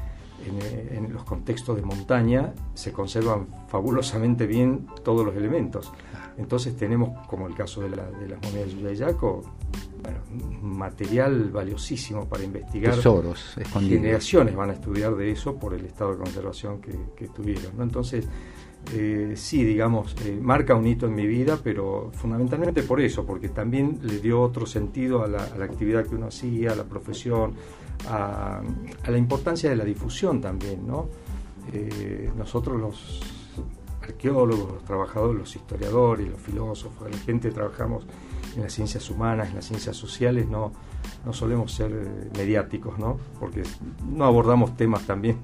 en, 0.46 1.12
los 1.12 1.24
contextos 1.24 1.76
de 1.76 1.82
montaña 1.82 2.52
se 2.74 2.92
conservan 2.92 3.48
fabulosamente 3.68 4.46
bien 4.46 4.86
todos 5.02 5.24
los 5.24 5.36
elementos. 5.36 5.92
Entonces 6.36 6.76
tenemos, 6.76 7.26
como 7.26 7.48
el 7.48 7.54
caso 7.54 7.80
de, 7.80 7.90
la, 7.90 8.04
de 8.10 8.28
las 8.28 8.40
monedas 8.42 8.68
de 8.68 8.74
Yuyayaco, 8.76 9.42
material 10.62 11.50
valiosísimo 11.50 12.26
para 12.26 12.44
investigar. 12.44 12.94
Tesoros 12.94 13.56
Generaciones 13.80 14.54
van 14.54 14.70
a 14.70 14.72
estudiar 14.74 15.16
de 15.16 15.30
eso 15.30 15.56
por 15.56 15.74
el 15.74 15.84
estado 15.84 16.12
de 16.12 16.18
conservación 16.18 16.80
que, 16.80 17.28
tuvieron. 17.28 17.76
¿no? 17.76 17.82
Entonces, 17.82 18.26
eh, 18.94 19.32
sí, 19.36 19.64
digamos, 19.64 20.14
eh, 20.24 20.38
marca 20.40 20.74
un 20.74 20.86
hito 20.86 21.06
en 21.06 21.14
mi 21.14 21.26
vida, 21.26 21.58
pero 21.62 22.10
fundamentalmente 22.14 22.82
por 22.82 23.00
eso, 23.00 23.26
porque 23.26 23.48
también 23.48 23.98
le 24.02 24.18
dio 24.18 24.40
otro 24.40 24.66
sentido 24.66 25.22
a 25.24 25.28
la, 25.28 25.44
a 25.44 25.58
la 25.58 25.64
actividad 25.64 26.06
que 26.06 26.14
uno 26.14 26.28
hacía, 26.28 26.72
a 26.72 26.74
la 26.74 26.84
profesión, 26.84 27.54
a, 28.06 28.60
la 29.06 29.18
importancia 29.18 29.70
de 29.70 29.76
la 29.76 29.84
difusión 29.84 30.40
también, 30.40 30.86
¿no? 30.86 31.08
Eh, 31.72 32.30
nosotros 32.36 32.80
los 32.80 33.20
arqueólogos, 34.02 34.72
los 34.72 34.84
trabajadores, 34.84 35.40
los 35.40 35.56
historiadores, 35.56 36.28
los 36.28 36.40
filósofos, 36.40 37.10
la 37.10 37.18
gente 37.18 37.48
que 37.48 37.54
trabajamos 37.54 38.06
en 38.56 38.62
las 38.62 38.72
ciencias 38.72 39.10
humanas, 39.10 39.48
en 39.50 39.56
las 39.56 39.66
ciencias 39.66 39.96
sociales, 39.96 40.48
no, 40.48 40.72
no 41.26 41.32
solemos 41.32 41.72
ser 41.72 41.90
mediáticos, 42.36 42.98
¿no? 42.98 43.18
Porque 43.38 43.62
no 44.06 44.24
abordamos 44.24 44.76
temas 44.76 45.02
también 45.02 45.38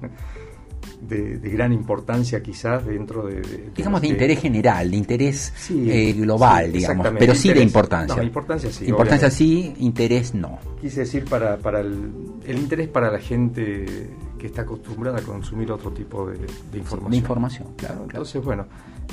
de, 1.07 1.37
gran 1.49 1.71
importancia 1.71 2.41
quizás 2.41 2.85
dentro 2.85 3.25
de... 3.25 3.71
digamos 3.75 4.01
de 4.01 4.07
interés 4.07 4.39
general, 4.41 4.91
de 4.91 4.97
interés 4.97 5.53
eh, 5.69 6.13
global, 6.13 6.71
digamos, 6.71 7.07
pero 7.17 7.35
sí 7.35 7.53
de 7.53 7.61
importancia. 7.61 8.23
importancia 8.23 8.71
sí. 8.71 8.85
Importancia 8.85 9.29
sí, 9.29 9.73
interés 9.79 10.33
no. 10.33 10.59
Quise 10.81 11.01
decir 11.01 11.25
para, 11.25 11.57
para 11.57 11.81
el, 11.81 12.11
interés 12.47 12.87
para 12.87 13.11
la 13.11 13.19
gente 13.19 14.09
que 14.37 14.47
está 14.47 14.63
acostumbrada 14.63 15.19
a 15.19 15.21
consumir 15.21 15.71
otro 15.71 15.91
tipo 15.91 16.27
de, 16.27 16.37
información. 16.77 17.11
De 17.11 17.17
información, 17.17 17.67
claro. 17.77 18.03
Entonces, 18.03 18.43
bueno, 18.43 18.65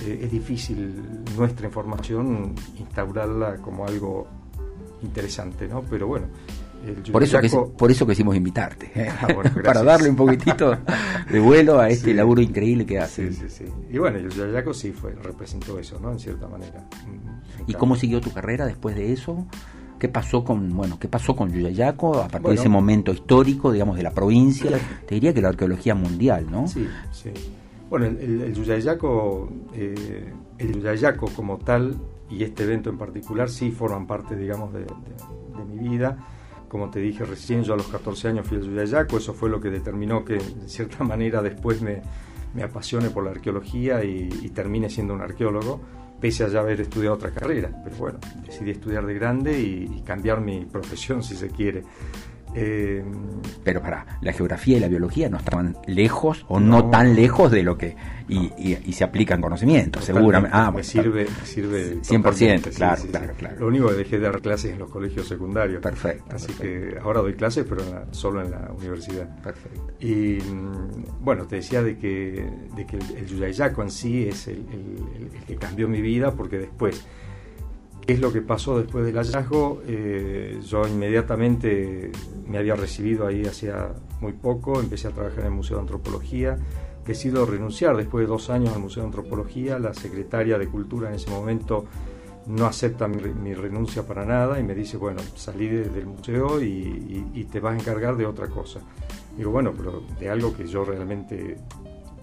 eh, 0.04 0.20
es 0.22 0.30
difícil 0.30 1.24
nuestra 1.36 1.66
información 1.66 2.54
instaurarla 2.78 3.56
como 3.56 3.86
algo 3.86 4.26
interesante, 5.02 5.68
¿no? 5.68 5.82
Pero 5.82 6.06
bueno, 6.06 6.26
por 7.12 7.22
eso, 7.22 7.40
que, 7.40 7.48
por 7.48 7.90
eso 7.90 8.06
quisimos 8.06 8.34
invitarte, 8.34 8.90
¿eh? 8.94 9.08
ah, 9.08 9.28
para 9.64 9.82
darle 9.82 10.10
un 10.10 10.16
poquitito 10.16 10.76
de 11.30 11.40
vuelo 11.40 11.78
a 11.78 11.88
este 11.88 12.12
laburo 12.12 12.42
increíble 12.42 12.84
que 12.84 12.98
hace. 12.98 13.32
Sí, 13.32 13.46
sí, 13.48 13.64
sí. 13.64 13.64
Y 13.90 13.98
bueno, 13.98 14.18
el 14.18 14.30
Yayaco 14.30 14.74
sí 14.74 14.92
fue, 14.92 15.14
representó 15.14 15.78
eso, 15.78 16.00
¿no? 16.00 16.12
En 16.12 16.18
cierta 16.18 16.48
manera. 16.48 16.88
¿Y 17.66 17.74
cómo 17.74 17.94
siguió 17.94 18.20
tu 18.20 18.32
carrera 18.32 18.66
después 18.66 18.96
de 18.96 19.12
eso? 19.12 19.46
¿Qué 19.98 20.08
pasó 20.08 20.44
con, 20.44 20.76
bueno, 20.76 20.98
qué 20.98 21.06
pasó 21.06 21.36
con 21.36 21.52
Yuyayaco 21.52 22.20
a 22.20 22.28
partir 22.28 22.48
de 22.50 22.54
ese 22.56 22.68
momento 22.68 23.12
histórico, 23.12 23.70
digamos, 23.70 23.96
de 23.96 24.02
la 24.02 24.10
provincia? 24.10 24.70
Te 25.06 25.14
diría 25.14 25.32
que 25.32 25.40
la 25.40 25.50
arqueología 25.50 25.94
mundial, 25.94 26.50
¿no? 26.50 26.66
Sí, 26.66 26.88
sí. 27.12 27.30
Bueno, 27.88 28.06
el, 28.06 28.40
el, 28.40 28.54
Yuyayaco, 28.54 29.48
eh, 29.74 30.32
el 30.58 30.72
Yuyayaco 30.72 31.28
como 31.36 31.58
tal 31.58 31.96
y 32.28 32.42
este 32.42 32.64
evento 32.64 32.90
en 32.90 32.98
particular 32.98 33.48
sí 33.48 33.70
forman 33.70 34.06
parte, 34.08 34.34
digamos, 34.34 34.72
de, 34.72 34.80
de 34.80 35.64
mi 35.70 35.88
vida 35.88 36.18
como 36.72 36.88
te 36.88 37.00
dije 37.00 37.26
recién, 37.26 37.64
yo 37.64 37.74
a 37.74 37.76
los 37.76 37.86
14 37.88 38.28
años 38.28 38.46
fui 38.46 38.56
al 38.56 38.64
Yuyayaco, 38.64 39.18
eso 39.18 39.34
fue 39.34 39.50
lo 39.50 39.60
que 39.60 39.68
determinó 39.68 40.24
que 40.24 40.38
de 40.38 40.68
cierta 40.70 41.04
manera 41.04 41.42
después 41.42 41.82
me, 41.82 42.00
me 42.54 42.62
apasione 42.62 43.10
por 43.10 43.24
la 43.24 43.32
arqueología 43.32 44.02
y, 44.02 44.48
termine 44.54 44.88
siendo 44.88 45.12
un 45.12 45.20
arqueólogo, 45.20 45.82
pese 46.18 46.44
a 46.44 46.48
ya 46.48 46.60
haber 46.60 46.80
estudiado 46.80 47.16
otra 47.16 47.30
carrera. 47.30 47.70
Pero 47.84 47.96
bueno, 47.96 48.18
decidí 48.46 48.70
estudiar 48.70 49.04
de 49.04 49.12
grande 49.12 49.60
y, 49.60 50.00
cambiar 50.00 50.40
mi 50.40 50.64
profesión 50.64 51.22
si 51.22 51.36
se 51.36 51.50
quiere. 51.50 51.82
Eh, 52.54 53.02
pero 53.64 53.80
para 53.80 54.18
la 54.20 54.32
geografía 54.32 54.76
y 54.76 54.80
la 54.80 54.88
biología 54.88 55.28
no 55.28 55.38
estaban 55.38 55.76
lejos 55.86 56.44
o 56.48 56.60
no, 56.60 56.90
tan 56.90 57.14
lejos 57.14 57.50
de 57.50 57.62
lo 57.62 57.78
que 57.78 57.96
y, 58.28 58.92
se 58.92 59.04
aplican 59.04 59.40
conocimientos 59.40 60.04
seguramente. 60.04 60.56
Ah, 60.56 60.70
me 60.70 60.82
sirve 60.82 61.24
me 61.24 61.46
sirve 61.46 62.02
100% 62.02 62.74
claro, 62.74 63.02
claro, 63.10 63.34
claro. 63.38 63.60
Lo 63.60 63.66
único 63.68 63.88
que 63.88 63.94
dejé 63.94 64.18
de 64.18 64.24
dar 64.24 64.40
clases 64.40 64.72
en 64.72 64.78
los 64.78 64.90
colegios 64.90 65.26
secundarios. 65.26 65.82
Perfecto 65.82 66.36
así 66.36 66.52
que 66.52 66.96
ahora 67.02 67.20
doy 67.20 67.34
clases 67.34 67.64
pero 67.68 67.82
solo 68.10 68.42
en 68.42 68.50
la 68.50 68.70
universidad. 68.76 69.28
Perfecto. 69.42 69.94
Y 70.00 70.38
mm, 70.40 71.24
bueno 71.24 71.46
te 71.46 71.56
decía 71.56 71.82
de 71.82 71.96
que 71.96 72.46
de 72.76 72.86
que 72.86 72.96
el, 72.96 73.26
yuyayaco 73.26 73.82
en 73.82 73.90
sí 73.90 74.28
es 74.28 74.48
el 74.48 75.30
que 75.46 75.56
cambió 75.56 75.88
mi 75.88 76.02
vida 76.02 76.32
porque 76.32 76.58
después 76.58 77.06
¿Qué 78.06 78.14
es 78.14 78.20
lo 78.20 78.32
que 78.32 78.42
pasó 78.42 78.78
después 78.78 79.04
del 79.04 79.14
hallazgo? 79.14 79.80
Eh, 79.86 80.60
yo 80.66 80.88
inmediatamente 80.88 82.10
me 82.48 82.58
había 82.58 82.74
recibido 82.74 83.28
ahí 83.28 83.44
hacía 83.44 83.92
muy 84.20 84.32
poco, 84.32 84.80
empecé 84.80 85.06
a 85.06 85.12
trabajar 85.12 85.40
en 85.40 85.46
el 85.46 85.52
Museo 85.52 85.76
de 85.76 85.82
Antropología, 85.82 86.56
decido 87.06 87.46
renunciar 87.46 87.96
después 87.96 88.24
de 88.24 88.28
dos 88.28 88.50
años 88.50 88.74
al 88.74 88.80
Museo 88.80 89.04
de 89.04 89.08
Antropología, 89.08 89.78
la 89.78 89.94
secretaria 89.94 90.58
de 90.58 90.66
Cultura 90.66 91.10
en 91.10 91.14
ese 91.14 91.30
momento 91.30 91.84
no 92.46 92.66
acepta 92.66 93.06
mi, 93.06 93.54
renuncia 93.54 94.04
para 94.04 94.24
nada 94.24 94.58
y 94.58 94.64
me 94.64 94.74
dice, 94.74 94.96
bueno, 94.96 95.20
salí 95.36 95.68
del 95.68 96.06
museo 96.06 96.60
y, 96.60 97.24
y, 97.32 97.44
te 97.44 97.60
vas 97.60 97.74
a 97.74 97.78
encargar 97.78 98.16
de 98.16 98.26
otra 98.26 98.48
cosa. 98.48 98.80
Digo, 99.36 99.52
bueno, 99.52 99.72
pero 99.76 100.02
de 100.18 100.28
algo 100.28 100.52
que 100.52 100.66
yo 100.66 100.84
realmente 100.84 101.56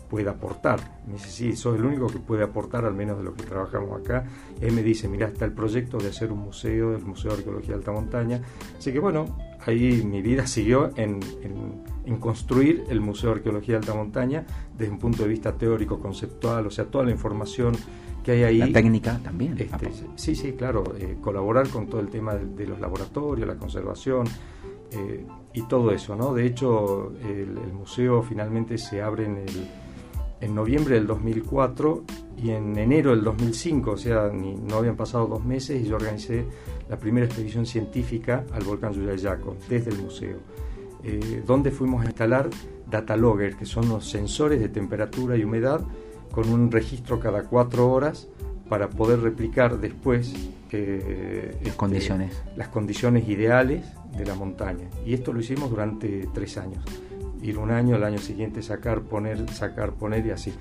puede 0.09 0.29
aportar. 0.29 0.79
Me 1.07 1.13
dice, 1.13 1.29
sí, 1.29 1.55
sos 1.55 1.75
el 1.75 1.85
único 1.85 2.07
que 2.07 2.19
puede 2.19 2.43
aportar, 2.43 2.85
al 2.85 2.95
menos 2.95 3.19
de 3.19 3.23
lo 3.23 3.33
que 3.33 3.43
trabajamos 3.43 4.01
acá. 4.01 4.25
él 4.59 4.73
me 4.73 4.83
dice, 4.83 5.07
mira, 5.07 5.27
está 5.27 5.45
el 5.45 5.53
proyecto 5.53 5.97
de 5.97 6.09
hacer 6.09 6.31
un 6.31 6.39
museo, 6.39 6.95
el 6.95 7.03
Museo 7.03 7.31
de 7.31 7.37
Arqueología 7.37 7.69
de 7.69 7.75
Alta 7.75 7.91
Montaña. 7.91 8.41
Así 8.77 8.91
que 8.91 8.99
bueno, 8.99 9.37
ahí 9.65 10.03
mi 10.03 10.21
vida 10.21 10.47
siguió 10.47 10.91
en, 10.95 11.19
en, 11.43 12.17
construir 12.17 12.85
el 12.89 13.01
Museo 13.01 13.29
de 13.29 13.35
Arqueología 13.37 13.75
de 13.75 13.79
Alta 13.79 13.93
Montaña 13.93 14.45
desde 14.75 14.91
un 14.91 14.97
punto 14.97 15.23
de 15.23 15.29
vista 15.29 15.53
teórico, 15.53 15.99
conceptual, 15.99 16.65
o 16.65 16.71
sea, 16.71 16.85
toda 16.85 17.05
la 17.05 17.11
información 17.11 17.75
que 18.23 18.31
hay 18.31 18.43
ahí. 18.43 18.57
La 18.57 18.71
técnica 18.71 19.19
también. 19.23 19.55
Este, 19.57 19.91
sí, 20.15 20.35
sí, 20.35 20.53
claro, 20.53 20.95
eh, 20.97 21.17
colaborar 21.21 21.69
con 21.69 21.87
todo 21.87 22.01
el 22.01 22.07
tema 22.07 22.33
de, 22.33 22.65
los 22.65 22.79
laboratorios, 22.79 23.47
la 23.47 23.55
conservación. 23.55 24.25
Eh, 24.91 25.23
y 25.53 25.61
todo 25.63 25.91
eso, 25.91 26.15
¿no? 26.15 26.33
De 26.33 26.47
hecho, 26.47 27.11
el, 27.21 27.57
el 27.57 27.73
museo 27.73 28.23
finalmente 28.23 28.77
se 28.79 29.03
abre 29.03 29.25
en 29.25 29.37
el 29.37 29.69
en 30.41 30.55
noviembre 30.55 30.95
del 30.95 31.07
2004 31.07 32.03
y 32.37 32.51
en 32.51 32.77
enero 32.77 33.11
del 33.11 33.23
2005, 33.23 33.91
o 33.91 33.97
sea, 33.97 34.29
ni, 34.29 34.55
no 34.55 34.77
habían 34.77 34.95
pasado 34.95 35.27
dos 35.27 35.43
meses 35.43 35.81
y 35.81 35.87
yo 35.87 35.95
organicé 35.95 36.45
la 36.89 36.97
primera 36.97 37.25
expedición 37.25 37.65
científica 37.65 38.45
al 38.53 38.63
volcán 38.63 38.93
Yuyayaco 38.93 39.57
desde 39.67 39.91
el 39.91 40.01
museo, 40.01 40.37
eh, 41.03 41.43
donde 41.45 41.71
fuimos 41.71 42.03
a 42.03 42.05
instalar 42.05 42.49
data 42.89 43.15
logger, 43.15 43.55
que 43.55 43.65
son 43.65 43.89
los 43.89 44.09
sensores 44.09 44.59
de 44.59 44.69
temperatura 44.69 45.35
y 45.35 45.43
humedad 45.43 45.81
con 46.31 46.49
un 46.49 46.71
registro 46.71 47.19
cada 47.19 47.43
cuatro 47.43 47.91
horas 47.91 48.27
para 48.69 48.89
poder 48.89 49.19
replicar 49.19 49.79
después 49.79 50.33
eh, 50.71 51.49
las, 51.51 51.67
este, 51.67 51.77
condiciones. 51.77 52.43
las 52.55 52.67
condiciones 52.69 53.27
ideales 53.27 53.85
de 54.15 54.25
la 54.25 54.35
montaña. 54.35 54.87
Y 55.05 55.13
esto 55.13 55.33
lo 55.33 55.39
hicimos 55.39 55.69
durante 55.69 56.29
tres 56.33 56.57
años 56.57 56.83
ir 57.41 57.57
un 57.57 57.71
año, 57.71 57.95
el 57.95 58.03
año 58.03 58.17
siguiente 58.17 58.61
sacar, 58.61 59.01
poner, 59.01 59.49
sacar, 59.51 59.93
poner 59.93 60.25
y 60.25 60.31
así. 60.31 60.53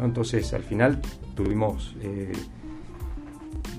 Entonces, 0.00 0.52
al 0.54 0.62
final 0.62 1.00
tuvimos 1.34 1.94
eh, 2.00 2.32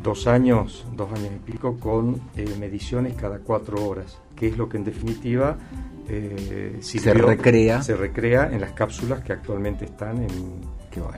dos 0.02 0.28
años, 0.28 0.86
dos 0.96 1.12
años 1.12 1.32
y 1.36 1.52
pico 1.52 1.78
con 1.78 2.22
eh, 2.36 2.56
mediciones 2.60 3.14
cada 3.16 3.40
cuatro 3.40 3.86
horas, 3.86 4.20
que 4.36 4.48
es 4.48 4.58
lo 4.58 4.70
que 4.70 4.78
en 4.78 4.84
definitiva 4.86 5.58
eh, 6.08 6.78
se 6.82 7.14
recrea 7.14 7.82
se 7.82 7.96
recrea 7.96 8.52
en 8.52 8.62
las 8.62 8.74
cápsulas 8.74 9.24
que 9.24 9.34
actualmente 9.34 9.86
están 9.86 10.18
en, 10.18 10.62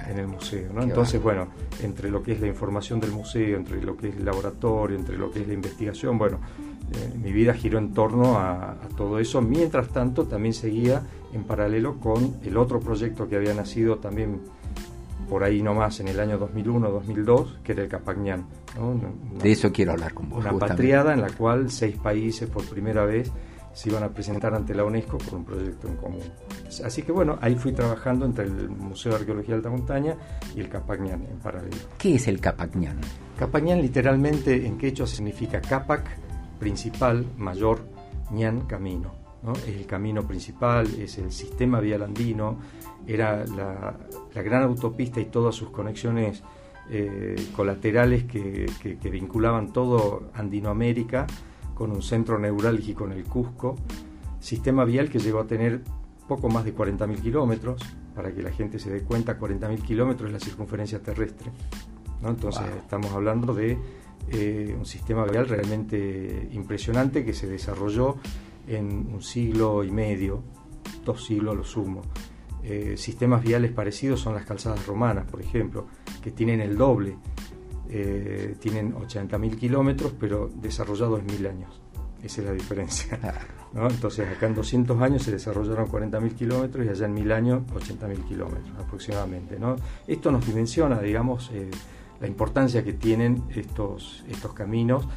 en 0.10 0.18
el 0.18 0.28
museo. 0.28 0.72
¿no? 0.74 0.82
Entonces, 0.82 1.22
bueno. 1.22 1.48
entre 1.84 2.10
lo 2.10 2.24
que 2.24 2.32
es 2.32 2.42
la 2.42 2.48
información 2.48 3.00
del 3.00 3.12
museo, 3.12 3.58
entre 3.58 3.82
lo 3.82 3.96
que 3.96 4.10
es 4.10 4.16
el 4.16 4.26
laboratorio, 4.26 4.98
entre 4.98 5.18
lo 5.18 5.32
que 5.32 5.42
es 5.42 5.48
la 5.48 5.54
investigación, 5.54 6.18
bueno, 6.18 6.40
mi 7.22 7.34
vida 7.34 7.54
giró 7.54 7.78
en 7.80 7.94
torno 7.94 8.38
a, 8.38 8.72
a, 8.72 8.88
todo 8.96 9.20
eso. 9.20 9.42
Mientras 9.42 9.90
tanto, 9.90 10.24
también 10.24 10.54
seguía 10.54 11.04
en 11.34 11.44
paralelo 11.44 12.00
con 12.00 12.38
el 12.44 12.58
otro 12.58 12.80
proyecto 12.80 13.28
que 13.28 13.36
había 13.36 13.54
nacido 13.54 13.98
también 13.98 14.42
por 15.30 15.44
ahí 15.44 15.62
nomás 15.62 16.00
en 16.00 16.08
el 16.08 16.20
año 16.20 16.40
2001-2002, 16.40 17.62
que 17.64 17.74
era 17.74 17.84
el 17.84 17.90
Capagñán. 17.90 18.46
de 19.42 19.52
eso 19.52 19.72
quiero 19.72 19.92
hablar 19.92 20.14
con 20.14 20.30
vos. 20.30 20.40
Una 20.40 20.58
patriada 20.58 21.14
en 21.14 21.22
la 21.22 21.30
cual 21.30 21.70
seis 21.70 21.98
países 21.98 22.50
por 22.50 22.64
primera 22.66 23.06
vez 23.06 23.32
se 23.74 23.90
iban 23.90 24.04
a 24.04 24.10
presentar 24.10 24.56
ante 24.56 24.74
la 24.74 24.84
UNESCO 24.86 25.18
por 25.18 25.36
un 25.36 25.46
proyecto 25.46 25.88
en 25.88 25.98
común. 25.98 26.24
Así 26.84 27.04
que 27.04 27.12
bueno, 27.12 27.38
ahí 27.42 27.56
fui 27.56 27.74
trabajando 27.74 28.26
entre 28.26 28.46
el 28.46 28.70
Museo 28.70 29.12
de 29.12 29.20
Arqueología 29.20 29.50
de 29.50 29.58
Alta 29.58 29.70
Montaña 29.70 30.16
y 30.56 30.62
el 30.62 30.70
Capagñán 30.70 31.24
en 31.30 31.38
paralelo. 31.38 31.78
¿Qué 31.98 32.16
es 32.16 32.28
el 32.28 32.40
Capagñán? 32.40 33.00
Capagñán 33.38 33.82
literalmente 33.82 34.66
en 34.66 34.78
quechua 34.78 35.06
significa 35.06 35.62
Capac, 35.62 36.08
principal, 36.58 37.26
mayor, 37.38 37.82
ñan, 38.32 38.62
camino 38.62 39.17
es 39.66 39.76
el 39.76 39.86
camino 39.86 40.28
principal, 40.28 40.88
es 41.00 41.18
el 41.18 41.32
sistema 41.32 41.80
vial 41.80 42.04
andino, 42.04 42.58
era 43.06 43.46
la, 43.46 43.96
gran 44.34 44.64
autopista 44.64 45.20
y 45.20 45.26
todas 45.26 45.56
sus 45.56 45.70
conexiones 45.70 46.44
eh, 46.90 47.36
colaterales 47.56 48.26
que, 48.26 48.66
vinculaban 49.12 49.72
todo 49.72 50.30
Andinoamérica 50.34 51.28
con 51.74 51.92
un 51.92 52.02
centro 52.02 52.40
neurálgico 52.40 53.06
en 53.06 53.14
el 53.14 53.24
Cusco, 53.24 53.76
sistema 54.40 54.84
vial 54.86 55.10
que 55.10 55.20
llegó 55.20 55.40
a 55.40 55.48
tener 55.48 55.82
poco 56.28 56.50
más 56.50 56.66
de 56.66 56.76
40.000 56.76 57.22
kilómetros, 57.22 57.82
para 58.16 58.34
que 58.34 58.42
la 58.42 58.52
gente 58.52 58.80
se 58.80 58.90
dé 58.90 59.02
cuenta, 59.02 59.40
40.000 59.40 59.82
kilómetros 59.82 60.28
es 60.28 60.34
la 60.34 60.40
circunferencia 60.40 61.02
terrestre. 61.02 61.52
Entonces 62.24 62.64
estamos 62.78 63.12
hablando 63.12 63.54
de 63.54 63.78
eh, 64.30 64.76
un 64.78 64.86
sistema 64.86 65.24
vial 65.26 65.48
realmente 65.48 66.50
impresionante 66.52 67.24
que 67.24 67.34
se 67.34 67.48
desarrolló 67.48 68.18
en 68.68 69.10
un 69.14 69.22
siglo 69.22 69.84
y 69.84 69.92
medio, 69.92 70.44
dos 71.04 71.26
siglos 71.26 71.54
a 71.54 71.58
lo 71.58 71.64
sumo. 71.64 72.02
Eh, 72.64 72.96
sistemas 72.98 73.42
viales 73.42 73.72
parecidos 73.72 74.20
son 74.20 74.34
las 74.34 74.46
calzadas 74.46 74.86
romanas, 74.86 75.26
por 75.30 75.42
ejemplo, 75.42 75.88
que 76.22 76.32
tienen 76.32 76.60
el 76.60 76.78
doble, 76.78 77.18
eh, 77.90 78.56
tienen 78.60 78.94
80.000 78.94 79.56
kilómetros, 79.58 80.14
pero 80.20 80.50
desarrollados 80.54 81.22
en 81.22 81.26
mil 81.28 81.48
años. 81.48 81.82
Esa 82.22 82.42
es 82.42 82.48
la 82.48 82.54
diferencia. 82.54 83.20
Entonces, 83.74 84.28
acá 84.28 84.48
en 84.48 84.56
200 84.56 85.02
años 85.02 85.24
se 85.24 85.32
desarrollaron 85.32 85.88
40.000 85.88 86.34
kilómetros 86.34 86.86
y 86.86 86.90
allá 86.90 87.06
en 87.06 87.14
mil 87.14 87.32
años 87.32 87.62
80.000 87.74 88.28
kilómetros 88.28 88.78
aproximadamente. 88.80 89.60
¿no? 89.60 89.76
Esto 90.08 90.32
nos 90.32 90.46
dimensiona, 90.46 91.00
digamos, 91.00 91.52
eh, 91.54 91.70
la 92.20 92.28
importancia 92.28 92.84
que 92.84 92.94
tienen 92.94 93.44
estos, 93.56 94.26
estos 94.28 94.54
caminos 94.54 95.08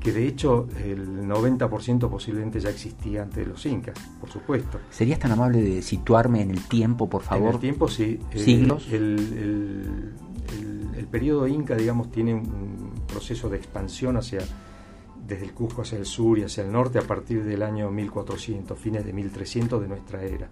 que 0.00 0.12
de 0.12 0.26
hecho 0.26 0.68
el 0.84 1.26
90% 1.26 2.08
posiblemente 2.08 2.60
ya 2.60 2.70
existía 2.70 3.22
antes 3.22 3.44
de 3.44 3.46
los 3.46 3.64
incas, 3.66 3.98
por 4.20 4.30
supuesto. 4.30 4.78
¿Serías 4.90 5.18
tan 5.18 5.32
amable 5.32 5.60
de 5.60 5.82
situarme 5.82 6.42
en 6.42 6.50
el 6.50 6.62
tiempo, 6.68 7.08
por 7.08 7.22
favor? 7.22 7.48
En 7.48 7.54
el 7.54 7.60
tiempo, 7.60 7.88
sí. 7.88 8.20
Eh, 8.30 8.38
¿Siglos? 8.38 8.86
el, 8.92 10.14
el, 10.96 11.06
periodo 11.10 11.48
inca, 11.48 11.74
digamos, 11.74 12.10
tiene 12.10 12.34
un 12.34 12.92
proceso 13.06 13.48
de 13.48 13.56
expansión 13.56 14.18
hacia 14.18 14.40
desde 15.26 15.46
el 15.46 15.52
Cusco 15.52 15.82
hacia 15.82 15.98
el 15.98 16.04
sur 16.04 16.38
y 16.38 16.42
hacia 16.42 16.62
el 16.64 16.70
norte 16.70 16.98
a 16.98 17.02
partir 17.02 17.44
del 17.44 17.62
año 17.62 17.90
1400, 17.90 18.78
fines 18.78 19.04
de 19.04 19.12
1300 19.12 19.80
de 19.80 19.88
nuestra 19.88 20.22
era. 20.22 20.48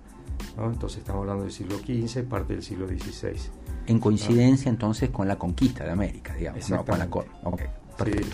Entonces 0.59 0.99
estamos 0.99 1.21
hablando 1.21 1.45
del 1.45 1.53
siglo 1.53 1.77
XV, 1.79 2.25
parte 2.25 2.55
del 2.55 2.63
siglo 2.63 2.89
XVI. 2.89 3.39
En 3.87 4.01
coincidencia 4.01 4.71
entonces 4.71 5.11
con 5.11 5.29
la 5.29 5.37
conquista 5.37 5.85
de 5.85 5.91
América, 5.91 6.35
digamos. 6.35 6.69
¿no? 6.71 6.85
Con 6.85 6.99
la, 6.99 7.09
okay 7.45 7.67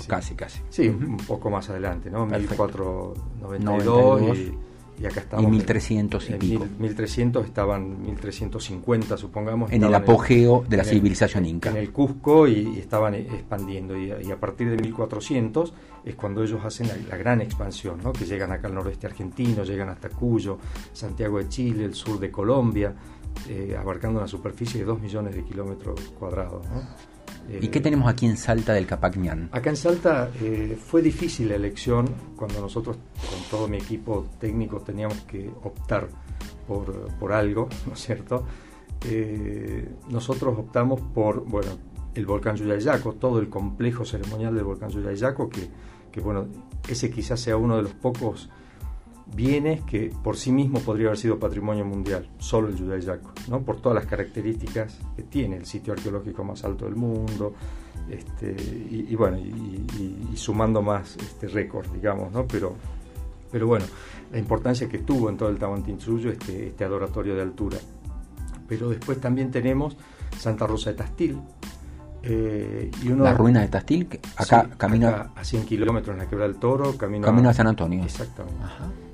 casi, 0.07 0.35
casi. 0.35 0.61
Sí, 0.69 0.89
un 0.89 1.17
poco 1.19 1.51
más 1.51 1.69
adelante, 1.71 2.11
¿no? 2.11 2.27
1492 2.27 4.37
y, 4.37 4.53
y, 5.01 5.07
acá 5.07 5.21
estamos. 5.21 5.47
Y 5.47 5.49
1300 5.49 6.31
y 6.31 6.33
pico. 6.35 6.67
1300 6.79 7.47
estaban 7.47 8.03
1350, 8.03 9.17
supongamos. 9.17 9.73
En 9.73 9.85
el 9.85 9.95
apogeo 9.95 10.65
de 10.69 10.77
la 10.77 10.85
civilización 10.85 11.47
inca. 11.47 11.71
En 11.71 11.77
el 11.77 11.93
Cusco 11.93 12.49
y, 12.49 12.79
estaban 12.79 13.15
expandiendo. 13.15 13.97
Y, 13.97 14.31
a 14.31 14.39
partir 14.39 14.69
de 14.71 14.77
1400 14.77 15.73
es 16.05 16.15
cuando 16.15 16.43
ellos 16.43 16.65
hacen 16.65 16.89
la, 17.09 17.17
gran 17.17 17.41
expansión, 17.41 18.01
¿no? 18.03 18.13
Que 18.13 18.25
llegan 18.25 18.53
acá 18.53 18.69
al 18.69 18.75
noroeste 18.75 19.07
argentino, 19.07 19.65
llegan 19.65 19.89
hasta 19.89 20.09
Cuyo, 20.09 20.59
Santiago 20.93 21.39
de 21.39 21.49
Chile, 21.49 21.85
el 21.85 21.95
sur 21.95 22.19
de 22.19 22.31
Colombia. 22.31 22.95
Eh, 23.49 23.75
abarcando 23.79 24.19
una 24.19 24.29
superficie 24.29 24.81
de 24.81 24.87
2 24.87 25.01
millones 25.01 25.35
de 25.35 25.43
kilómetros 25.43 25.99
cuadrados. 26.19 26.67
¿no? 26.69 26.83
¿Y 27.61 27.69
qué 27.69 27.81
tenemos 27.81 28.09
aquí 28.09 28.27
en 28.27 28.37
Salta 28.37 28.73
del 28.73 28.87
Capacñán? 28.87 29.49
Acá 29.53 29.71
en 29.71 29.77
Salta 29.77 30.31
eh, 30.41 30.79
fue 30.83 31.03
difícil 31.03 31.49
la 31.49 31.57
elección 31.57 32.07
cuando 32.37 32.61
nosotros 32.61 32.97
con 32.97 33.51
todo 33.51 33.69
mi 33.69 33.77
equipo 33.77 34.27
técnico 34.39 34.81
teníamos 34.81 35.21
que 35.23 35.51
optar 35.63 36.09
por, 36.67 37.33
algo, 37.33 37.69
¿no 37.87 37.93
es 37.93 38.01
cierto? 38.01 38.45
Eh, 39.05 39.89
nosotros 40.09 40.59
optamos 40.59 41.01
por, 41.01 41.45
bueno, 41.45 41.71
el 42.15 42.27
volcán 42.27 42.57
Yuyayaco, 42.57 43.15
todo 43.15 43.39
el 43.39 43.49
complejo 43.49 44.05
ceremonial 44.05 44.55
del 44.55 44.65
volcán 44.65 44.91
Yuyayaco, 44.91 45.49
que, 45.49 45.69
que 46.11 46.21
bueno, 46.21 46.47
ese 46.89 47.11
quizás 47.11 47.41
sea 47.41 47.57
uno 47.57 47.77
de 47.77 47.83
los 47.83 47.93
pocos 47.93 48.49
bienes 49.27 49.83
que 49.83 50.13
por 50.23 50.37
sí 50.37 50.53
mismo 50.53 50.81
podría 50.81 51.09
haber 51.09 51.19
sido 51.19 51.39
patrimonio 51.39 51.85
mundial, 51.85 52.29
solo 52.39 52.69
el 52.69 52.77
Yudayaco, 52.77 53.33
¿no? 53.49 53.63
por 53.63 53.81
todas 53.81 53.97
las 53.97 54.07
características 54.07 54.99
que 55.17 55.23
tiene, 55.23 55.57
el 55.57 55.67
sitio 55.67 55.93
arqueológico 55.93 56.45
más 56.45 56.65
alto 56.65 56.85
del 56.85 56.97
mundo, 56.97 57.55
este, 58.11 58.55
y, 58.91 59.15
bueno, 59.15 59.39
y, 59.39 60.37
sumando 60.37 60.83
más 60.83 61.17
este 61.17 61.49
récord, 61.49 61.87
digamos, 61.93 62.33
¿no? 62.33 62.47
pero, 62.47 62.75
pero 63.51 63.67
bueno, 63.67 63.85
la 64.31 64.39
importancia 64.39 64.89
que 64.89 64.99
tuvo 64.99 65.31
en 65.31 65.37
todo 65.37 65.49
el 65.49 65.59
Tahuantinsuyo 65.59 66.31
este, 66.31 66.69
este 66.69 66.85
adoratorio 66.85 67.35
de 67.35 67.43
altura. 67.43 67.79
Pero 68.67 68.89
después 68.89 69.21
también 69.21 69.51
tenemos 69.51 69.97
Santa 70.39 70.67
Rosa 70.67 70.91
de 70.91 70.97
Tastil, 70.97 71.39
eh, 72.23 72.91
y 73.03 73.09
uno, 73.09 73.25
la 73.25 73.35
ruina 73.35 73.61
de 73.61 73.69
Tastil, 73.69 74.09
acá 74.37 74.69
camina 74.77 75.33
a 75.35 75.45
100 75.45 75.65
kilómetros 75.65 76.15
en 76.15 76.19
la 76.21 76.29
Quebrada 76.29 76.51
del 76.51 76.61
Toro, 76.61 76.97
camino, 76.97 77.27
camino 77.27 77.49
a, 77.49 77.55
San 77.55 77.67
Antonio. 77.67 78.03
Exactamente. 78.05 78.61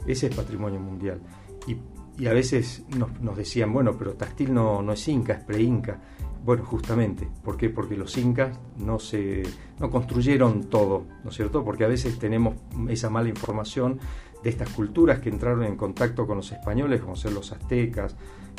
Ese 0.07 0.27
es 0.27 0.37
patrimonio 0.37 0.79
mundial. 0.79 1.21
Y, 1.67 1.77
y 2.23 2.27
a 2.27 2.33
veces 2.33 2.85
nos, 2.97 3.19
nos, 3.21 3.37
decían, 3.37 3.73
bueno, 3.73 3.97
pero 3.99 4.15
Tastil 4.15 4.53
no, 4.53 4.83
no 4.83 4.93
es 4.93 5.09
inca, 5.09 5.35
es 5.35 5.45
pre-inca. 5.45 5.99
Bueno, 6.45 6.65
justamente, 6.65 7.29
¿por 7.43 7.57
qué? 7.57 7.71
Porque 7.71 7.97
los 7.97 8.17
incas 8.17 8.59
no 8.79 8.99
se 8.99 9.43
no 9.79 9.91
construyeron 9.91 10.65
todo, 10.65 11.05
¿no 11.25 11.31
es 11.31 11.37
cierto? 11.37 11.65
Porque 11.65 11.85
a 11.85 11.89
veces 11.89 12.19
tenemos 12.19 12.55
esa 12.89 13.11
mala 13.11 13.29
información 13.29 13.99
de 14.43 14.51
estas 14.51 14.69
culturas 14.71 15.21
que 15.21 15.29
entraron 15.29 15.65
en 15.65 15.77
contacto 15.77 16.27
con 16.27 16.39
los 16.39 16.53
españoles, 16.53 17.01
como 17.01 17.17
ser 17.17 17.33
los 17.33 17.53
aztecas 17.53 18.17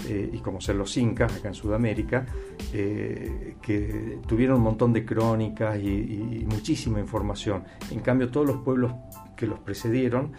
eh, 0.08 0.29
y 0.32 0.39
como 0.39 0.62
ser 0.62 0.75
los 0.75 0.96
incas 0.98 1.36
acá 1.36 1.50
en 1.50 1.53
Sudamérica, 1.53 2.25
eh, 2.74 3.56
que 3.62 4.20
tuvieron 4.27 4.58
un 4.58 4.63
montón 4.63 4.94
de 4.94 5.06
crónicas 5.06 5.77
y 5.79 6.46
muchísima 6.50 7.00
información. 7.00 7.63
En 7.91 8.00
cambio, 8.00 8.29
todos 8.29 8.48
los 8.48 8.58
pueblos 8.58 8.94
que 9.36 9.48
los 9.48 9.60
precedieron 9.60 10.34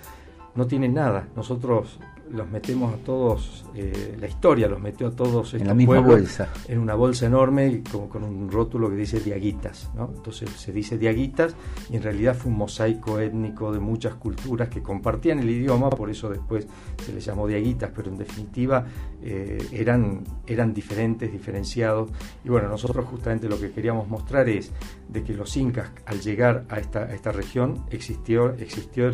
no 0.54 0.66
tienen 0.66 0.94
nada. 0.94 1.28
Nosotros 1.36 1.98
los 2.32 2.48
metemos 2.48 2.94
a 2.94 2.96
todos, 2.98 3.64
eh, 3.74 4.16
la 4.20 4.26
historia 4.26 4.68
los 4.68 4.80
metió 4.80 5.08
a 5.08 5.10
todos 5.10 5.54
en 5.54 5.66
la 5.66 5.74
misma 5.74 6.00
bolsa. 6.00 6.48
En 6.68 6.78
una 6.78 6.94
bolsa 6.94 7.26
enorme, 7.26 7.82
como 7.90 8.08
con 8.08 8.22
un 8.22 8.50
rótulo 8.50 8.88
que 8.88 8.96
dice 8.96 9.20
Diaguitas. 9.20 9.90
¿no? 9.94 10.10
Entonces 10.14 10.50
se 10.50 10.72
dice 10.72 10.96
Diaguitas 10.96 11.54
y 11.90 11.96
en 11.96 12.02
realidad 12.02 12.36
fue 12.36 12.52
un 12.52 12.58
mosaico 12.58 13.18
étnico 13.18 13.72
de 13.72 13.80
muchas 13.80 14.14
culturas 14.14 14.68
que 14.68 14.82
compartían 14.82 15.40
el 15.40 15.50
idioma, 15.50 15.90
por 15.90 16.10
eso 16.10 16.28
después 16.28 16.66
se 17.04 17.12
les 17.12 17.24
llamó 17.24 17.46
Diaguitas, 17.46 17.90
pero 17.94 18.10
en 18.10 18.18
definitiva 18.18 18.86
eh, 19.22 19.66
eran, 19.72 20.22
eran 20.46 20.72
diferentes, 20.72 21.32
diferenciados. 21.32 22.10
Y 22.44 22.48
bueno, 22.48 22.68
nosotros 22.68 23.06
justamente 23.06 23.48
lo 23.48 23.58
que 23.58 23.72
queríamos 23.72 24.08
mostrar 24.08 24.48
es 24.48 24.70
de 25.08 25.24
que 25.24 25.34
los 25.34 25.56
incas 25.56 25.90
al 26.06 26.20
llegar 26.20 26.64
a 26.68 26.78
esta, 26.78 27.00
a 27.00 27.14
esta 27.14 27.32
región 27.32 27.84
existió, 27.90 28.50
existió, 28.54 29.08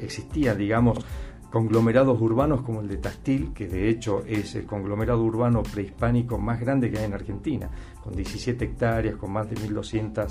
existían, 0.00 0.56
digamos, 0.56 0.79
conglomerados 1.50 2.20
urbanos 2.20 2.62
como 2.62 2.80
el 2.80 2.88
de 2.88 2.98
Tastil, 2.98 3.52
que 3.52 3.66
de 3.66 3.88
hecho 3.88 4.22
es 4.26 4.54
el 4.54 4.64
conglomerado 4.64 5.22
urbano 5.22 5.62
prehispánico 5.62 6.38
más 6.38 6.60
grande 6.60 6.90
que 6.90 6.98
hay 6.98 7.04
en 7.04 7.14
Argentina, 7.14 7.68
con 8.02 8.14
17 8.14 8.64
hectáreas, 8.64 9.16
con 9.16 9.32
más 9.32 9.50
de 9.50 9.56
1.200 9.56 10.28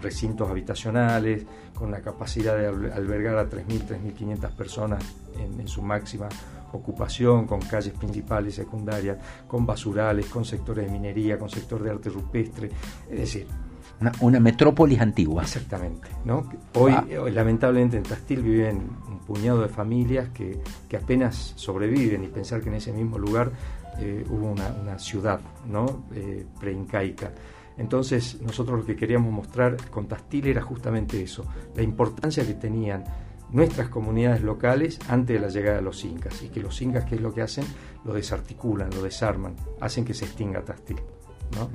recintos 0.00 0.50
habitacionales, 0.50 1.46
con 1.74 1.90
la 1.90 2.00
capacidad 2.00 2.56
de 2.56 2.66
albergar 2.66 3.38
a 3.38 3.48
3.000, 3.48 3.86
3.500 4.16 4.50
personas 4.50 5.04
en, 5.38 5.66
su 5.68 5.80
máxima 5.80 6.28
ocupación, 6.72 7.46
con 7.46 7.60
calles 7.60 7.92
principales 7.92 8.54
y 8.54 8.56
secundarias, 8.56 9.18
con 9.46 9.64
basurales, 9.64 10.26
con 10.26 10.44
sectores 10.44 10.86
de 10.86 10.92
minería, 10.92 11.38
con 11.38 11.48
sector 11.48 11.82
de 11.82 11.90
arte 11.90 12.10
rupestre, 12.10 12.70
es 13.10 13.18
decir, 13.18 13.46
una, 14.20 14.40
metrópolis 14.40 15.00
antigua. 15.00 15.42
Exactamente. 15.42 16.08
¿no? 16.24 16.48
Hoy, 16.74 16.92
ah. 16.92 17.04
lamentablemente, 17.30 17.96
en 17.96 18.02
Tastil 18.02 18.42
viven 18.42 18.90
puñado 19.32 19.62
de 19.62 19.68
familias 19.68 20.28
que, 20.28 20.60
apenas 20.94 21.54
sobreviven 21.56 22.22
y 22.22 22.28
pensar 22.28 22.60
que 22.60 22.68
en 22.68 22.74
ese 22.74 22.92
mismo 22.92 23.18
lugar 23.18 23.50
eh, 23.98 24.26
hubo 24.28 24.52
una, 24.52 24.98
ciudad 24.98 25.40
¿no? 25.66 26.04
Eh, 26.14 26.44
preincaica. 26.60 27.32
Entonces, 27.78 28.42
nosotros 28.42 28.80
lo 28.80 28.84
que 28.84 28.94
queríamos 28.94 29.32
mostrar 29.32 29.88
con 29.88 30.06
Tastil 30.06 30.48
era 30.48 30.60
justamente 30.60 31.22
eso, 31.22 31.46
la 31.74 31.82
importancia 31.82 32.46
que 32.46 32.52
tenían 32.52 33.04
nuestras 33.52 33.88
comunidades 33.88 34.42
locales 34.42 34.98
antes 35.08 35.40
de 35.40 35.40
la 35.40 35.48
llegada 35.48 35.76
de 35.76 35.82
los 35.82 36.04
incas 36.04 36.42
y 36.42 36.50
que 36.50 36.60
los 36.60 36.82
incas, 36.82 37.06
¿qué 37.06 37.14
es 37.14 37.22
lo 37.22 37.32
que 37.32 37.40
hacen? 37.40 37.64
Lo 38.04 38.12
desarticulan, 38.12 38.90
lo 38.90 39.02
desarman, 39.02 39.56
hacen 39.80 40.04
que 40.04 40.12
se 40.12 40.26
extinga 40.26 40.60
Tastil. 40.60 40.98
¿no? 41.56 41.70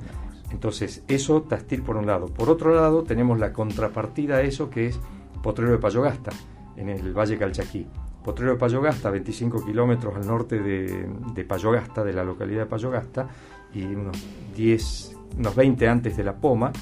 Entonces, 0.52 1.02
eso 1.08 1.42
Tastil 1.42 1.82
por 1.82 1.96
un 1.96 2.06
lado. 2.06 2.26
Por 2.26 2.50
otro 2.50 2.72
lado, 2.72 3.02
tenemos 3.02 3.40
la 3.40 3.52
contrapartida 3.52 4.36
a 4.36 4.42
eso 4.42 4.70
que 4.70 4.86
es 4.86 5.00
Potrero 5.42 5.72
de 5.72 5.78
Payogasta, 5.78 6.30
en 6.78 6.88
el 6.88 7.12
Valle 7.12 7.36
Calchaquí. 7.36 7.86
Potrero 8.22 8.52
de 8.52 8.58
Payogasta, 8.58 9.10
25 9.10 9.64
kilómetros 9.64 10.14
al 10.16 10.26
norte 10.26 10.58
de, 10.60 11.08
de, 11.34 11.44
Payogasta, 11.44 12.04
de 12.04 12.12
la 12.12 12.24
localidad 12.24 12.62
de 12.62 12.66
Payogasta, 12.66 13.28
y 13.72 13.84
unos 13.84 14.16
10, 14.54 15.16
unos 15.38 15.56
20 15.56 15.88
antes 15.88 16.16
de 16.16 16.24
La 16.24 16.34
Poma. 16.34 16.72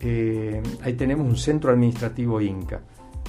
Eh, 0.00 0.62
ahí 0.82 0.94
tenemos 0.94 1.26
un 1.26 1.36
centro 1.36 1.72
administrativo 1.72 2.40
inca, 2.40 2.80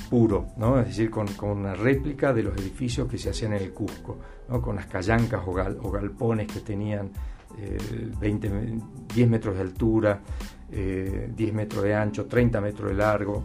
puro, 0.10 0.48
¿no? 0.58 0.80
es 0.80 0.88
decir, 0.88 1.10
con, 1.10 1.28
una 1.42 1.74
réplica 1.74 2.34
de 2.34 2.44
los 2.44 2.56
edificios 2.56 3.08
que 3.08 3.18
se 3.18 3.32
hacían 3.32 3.54
en 3.54 3.64
el 3.64 3.74
Cusco, 3.74 4.18
¿no? 4.48 4.62
con 4.62 4.76
las 4.76 4.86
callancas 4.86 5.42
o, 5.46 5.52
o 5.52 5.92
galpones 5.92 6.48
que 6.48 6.60
tenían 6.60 7.12
20, 8.20 8.48
eh, 8.48 8.80
10 9.14 9.30
metros 9.30 9.56
de 9.56 9.62
altura, 9.62 10.22
10 10.70 10.80
eh, 10.80 11.52
metros 11.54 11.84
de 11.84 11.96
ancho, 11.96 12.26
30 12.26 12.62
metros 12.62 12.90
de 12.90 12.96
largo, 12.96 13.44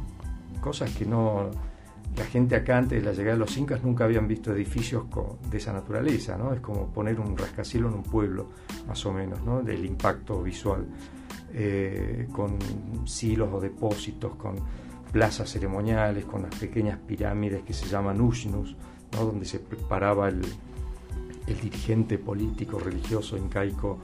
cosas 0.61 0.91
que 0.91 1.07
no 1.07 1.51
la 2.17 2.25
gente 2.25 2.55
acá 2.55 2.79
antes 2.79 3.01
de 3.01 3.05
la 3.05 3.13
llegada 3.13 3.35
de 3.35 3.41
los 3.41 3.57
incas 3.57 3.83
nunca 3.83 4.05
habían 4.05 4.29
visto 4.29 4.53
edificios 4.53 5.05
de 5.51 5.59
esa 5.59 5.73
naturaleza, 5.73 6.37
¿no? 6.37 6.53
Es 6.53 6.61
como 6.61 6.87
poner 6.89 7.19
un 7.19 7.37
rascacielos 7.37 7.93
en 7.93 7.99
un 7.99 8.05
pueblo, 8.05 8.51
más 8.87 9.05
o 9.07 9.13
menos, 9.13 9.43
¿no? 9.43 9.63
Del 9.63 9.85
impacto 9.85 10.43
visual, 10.43 10.87
eh, 11.53 12.29
con 12.33 12.59
silos 13.05 13.49
o 13.53 13.61
depósitos, 13.61 14.37
con 14.37 14.57
plazas 15.11 15.51
ceremoniales, 15.51 16.25
con 16.25 16.43
las 16.43 16.55
pequeñas 16.55 16.99
pirámides 16.99 17.63
que 17.63 17.73
se 17.73 17.87
llaman 17.87 18.21
ushnus. 18.21 18.77
Donde 19.11 19.45
se 19.45 19.61
preparaba 19.61 20.29
el, 20.29 20.43
el 21.47 21.61
dirigente 21.61 22.19
político, 22.19 22.81
religioso, 22.81 23.37
incaico, 23.37 23.99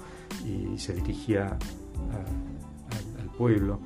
y 0.47 0.79
se 0.79 0.95
dirigía 0.95 1.59
al 3.19 3.37
pueblo. 3.37 3.81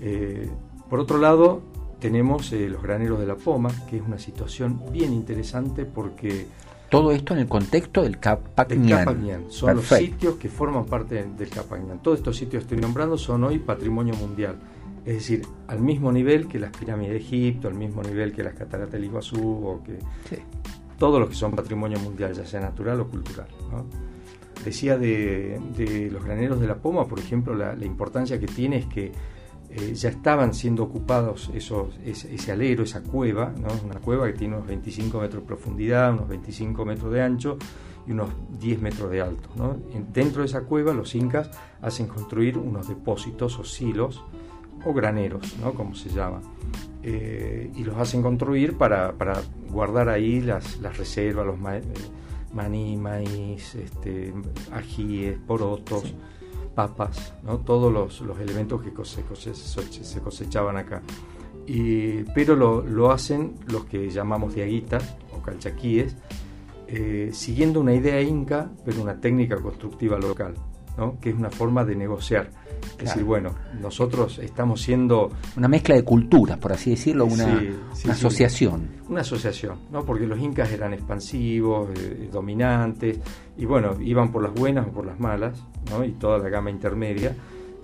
Eh, 0.00 0.50
por 0.90 0.98
otro 0.98 1.18
lado, 1.18 1.62
tenemos 1.98 2.52
eh, 2.52 2.68
los 2.68 2.82
graneros 2.82 3.18
de 3.18 3.26
la 3.26 3.36
Poma, 3.36 3.70
que 3.88 3.96
es 3.96 4.02
una 4.02 4.18
situación 4.18 4.80
bien 4.92 5.12
interesante 5.12 5.84
porque... 5.84 6.46
Todo 6.90 7.10
esto 7.10 7.34
en 7.34 7.40
el 7.40 7.48
contexto 7.48 8.02
del 8.02 8.18
Capagñán. 8.18 9.46
Son 9.48 9.76
los 9.76 9.86
sitios 9.86 10.36
que 10.36 10.48
forman 10.48 10.86
parte 10.86 11.24
del 11.24 11.48
Capagñán. 11.48 12.00
Todos 12.00 12.18
estos 12.18 12.36
sitios 12.36 12.62
que 12.62 12.74
estoy 12.74 12.78
nombrando 12.78 13.18
son 13.18 13.42
hoy 13.44 13.58
patrimonio 13.58 14.14
mundial. 14.14 14.56
Es 15.04 15.14
decir, 15.14 15.42
al 15.68 15.80
mismo 15.80 16.12
nivel 16.12 16.48
que 16.48 16.58
las 16.58 16.76
pirámides 16.76 17.12
de 17.12 17.18
Egipto, 17.18 17.68
al 17.68 17.74
mismo 17.74 18.02
nivel 18.02 18.32
que 18.32 18.42
las 18.42 18.54
cataratas 18.54 18.92
del 18.92 19.04
Iguazú, 19.04 19.66
o 19.66 19.82
que 19.82 19.98
todos 20.98 21.20
los 21.20 21.28
que 21.28 21.34
son 21.34 21.52
patrimonio 21.52 21.98
mundial, 22.00 22.32
ya 22.32 22.44
sea 22.44 22.60
natural 22.60 23.00
o 23.00 23.08
cultural. 23.08 23.46
Decía 24.64 24.98
de, 24.98 26.08
los 26.10 26.24
graneros 26.24 26.60
de 26.60 26.66
la 26.66 26.76
Poma, 26.76 27.06
por 27.06 27.18
ejemplo, 27.18 27.54
la, 27.54 27.76
importancia 27.84 28.40
que 28.40 28.46
tiene 28.46 28.78
es 28.78 28.86
que 28.86 29.12
eh, 29.70 29.94
ya 29.94 30.10
estaban 30.10 30.54
siendo 30.54 30.84
ocupados 30.84 31.50
esos, 31.54 31.98
ese, 32.04 32.52
alero, 32.52 32.84
esa 32.84 33.02
cueva, 33.02 33.52
¿no? 33.58 33.68
una 33.84 34.00
cueva 34.00 34.26
que 34.26 34.34
tiene 34.34 34.54
unos 34.54 34.66
25 34.66 35.20
metros 35.20 35.42
de 35.42 35.46
profundidad, 35.46 36.12
unos 36.12 36.28
25 36.28 36.84
metros 36.84 37.12
de 37.12 37.22
ancho 37.22 37.58
y 38.06 38.12
unos 38.12 38.30
10 38.60 38.80
metros 38.80 39.10
de 39.10 39.20
alto. 39.20 39.48
Dentro 40.12 40.42
de 40.42 40.46
esa 40.46 40.62
cueva 40.62 40.92
los 40.92 41.14
incas 41.14 41.50
hacen 41.82 42.06
construir 42.06 42.58
unos 42.58 42.88
depósitos 42.88 43.58
o 43.58 43.64
silos 43.64 44.24
o 44.84 44.92
graneros, 44.92 45.56
¿no? 45.60 45.74
como 45.74 45.94
se 45.94 46.10
llama. 46.10 46.40
Eh, 47.02 47.70
y 47.74 47.84
los 47.84 47.96
hacen 47.96 48.22
construir 48.22 48.76
para, 48.76 49.12
guardar 49.70 50.08
ahí 50.08 50.40
las, 50.40 50.80
reservas, 50.96 51.46
los 51.46 51.56
eh, 51.72 51.82
maní, 52.52 52.96
maíz, 52.96 53.74
este, 53.74 54.32
ajíes, 54.72 55.38
porotos, 55.46 56.14
papas, 56.76 57.32
¿no? 57.42 57.58
todos 57.58 57.92
los, 57.92 58.38
elementos 58.38 58.82
que 58.82 58.92
se, 59.04 60.20
cosechaban 60.20 60.76
acá. 60.76 61.02
Y, 61.66 62.22
pero 62.34 62.54
lo, 62.54 63.10
hacen 63.10 63.54
los 63.66 63.86
que 63.86 64.10
llamamos 64.10 64.54
diaguitas 64.54 65.16
o 65.36 65.42
calchaquíes, 65.42 66.14
eh, 66.86 67.30
siguiendo 67.32 67.80
una 67.80 67.94
idea 67.94 68.20
inca, 68.20 68.70
pero 68.84 69.02
una 69.02 69.20
técnica 69.20 69.56
constructiva 69.56 70.18
local, 70.18 70.54
¿no? 70.96 71.18
que 71.20 71.30
es 71.30 71.36
una 71.36 71.50
forma 71.50 71.84
de 71.84 71.96
negociar 71.96 72.50
es 72.98 73.04
decir, 73.04 73.24
bueno, 73.24 73.54
nosotros 73.80 74.38
estamos 74.38 74.80
siendo... 74.80 75.30
Una 75.56 75.68
mezcla 75.68 75.94
de 75.94 76.02
culturas, 76.02 76.56
por 76.58 76.72
así 76.72 76.90
decirlo, 76.90 77.26
una, 77.26 77.62
asociación. 78.08 78.88
una 79.08 79.20
asociación, 79.20 79.80
¿no? 79.90 80.04
Porque 80.04 80.26
los 80.26 80.38
incas 80.38 80.72
eran 80.72 80.94
expansivos, 80.94 81.90
eh, 81.94 82.28
dominantes, 82.32 83.18
y 83.58 83.64
bueno, 83.66 83.96
iban 84.00 84.32
por 84.32 84.42
las 84.42 84.54
buenas 84.54 84.86
o 84.86 84.90
por 84.92 85.06
las 85.06 85.20
malas, 85.20 85.62
¿no? 85.90 86.04
Y 86.04 86.12
toda 86.12 86.38
la 86.38 86.48
gama 86.48 86.70
intermedia. 86.70 87.36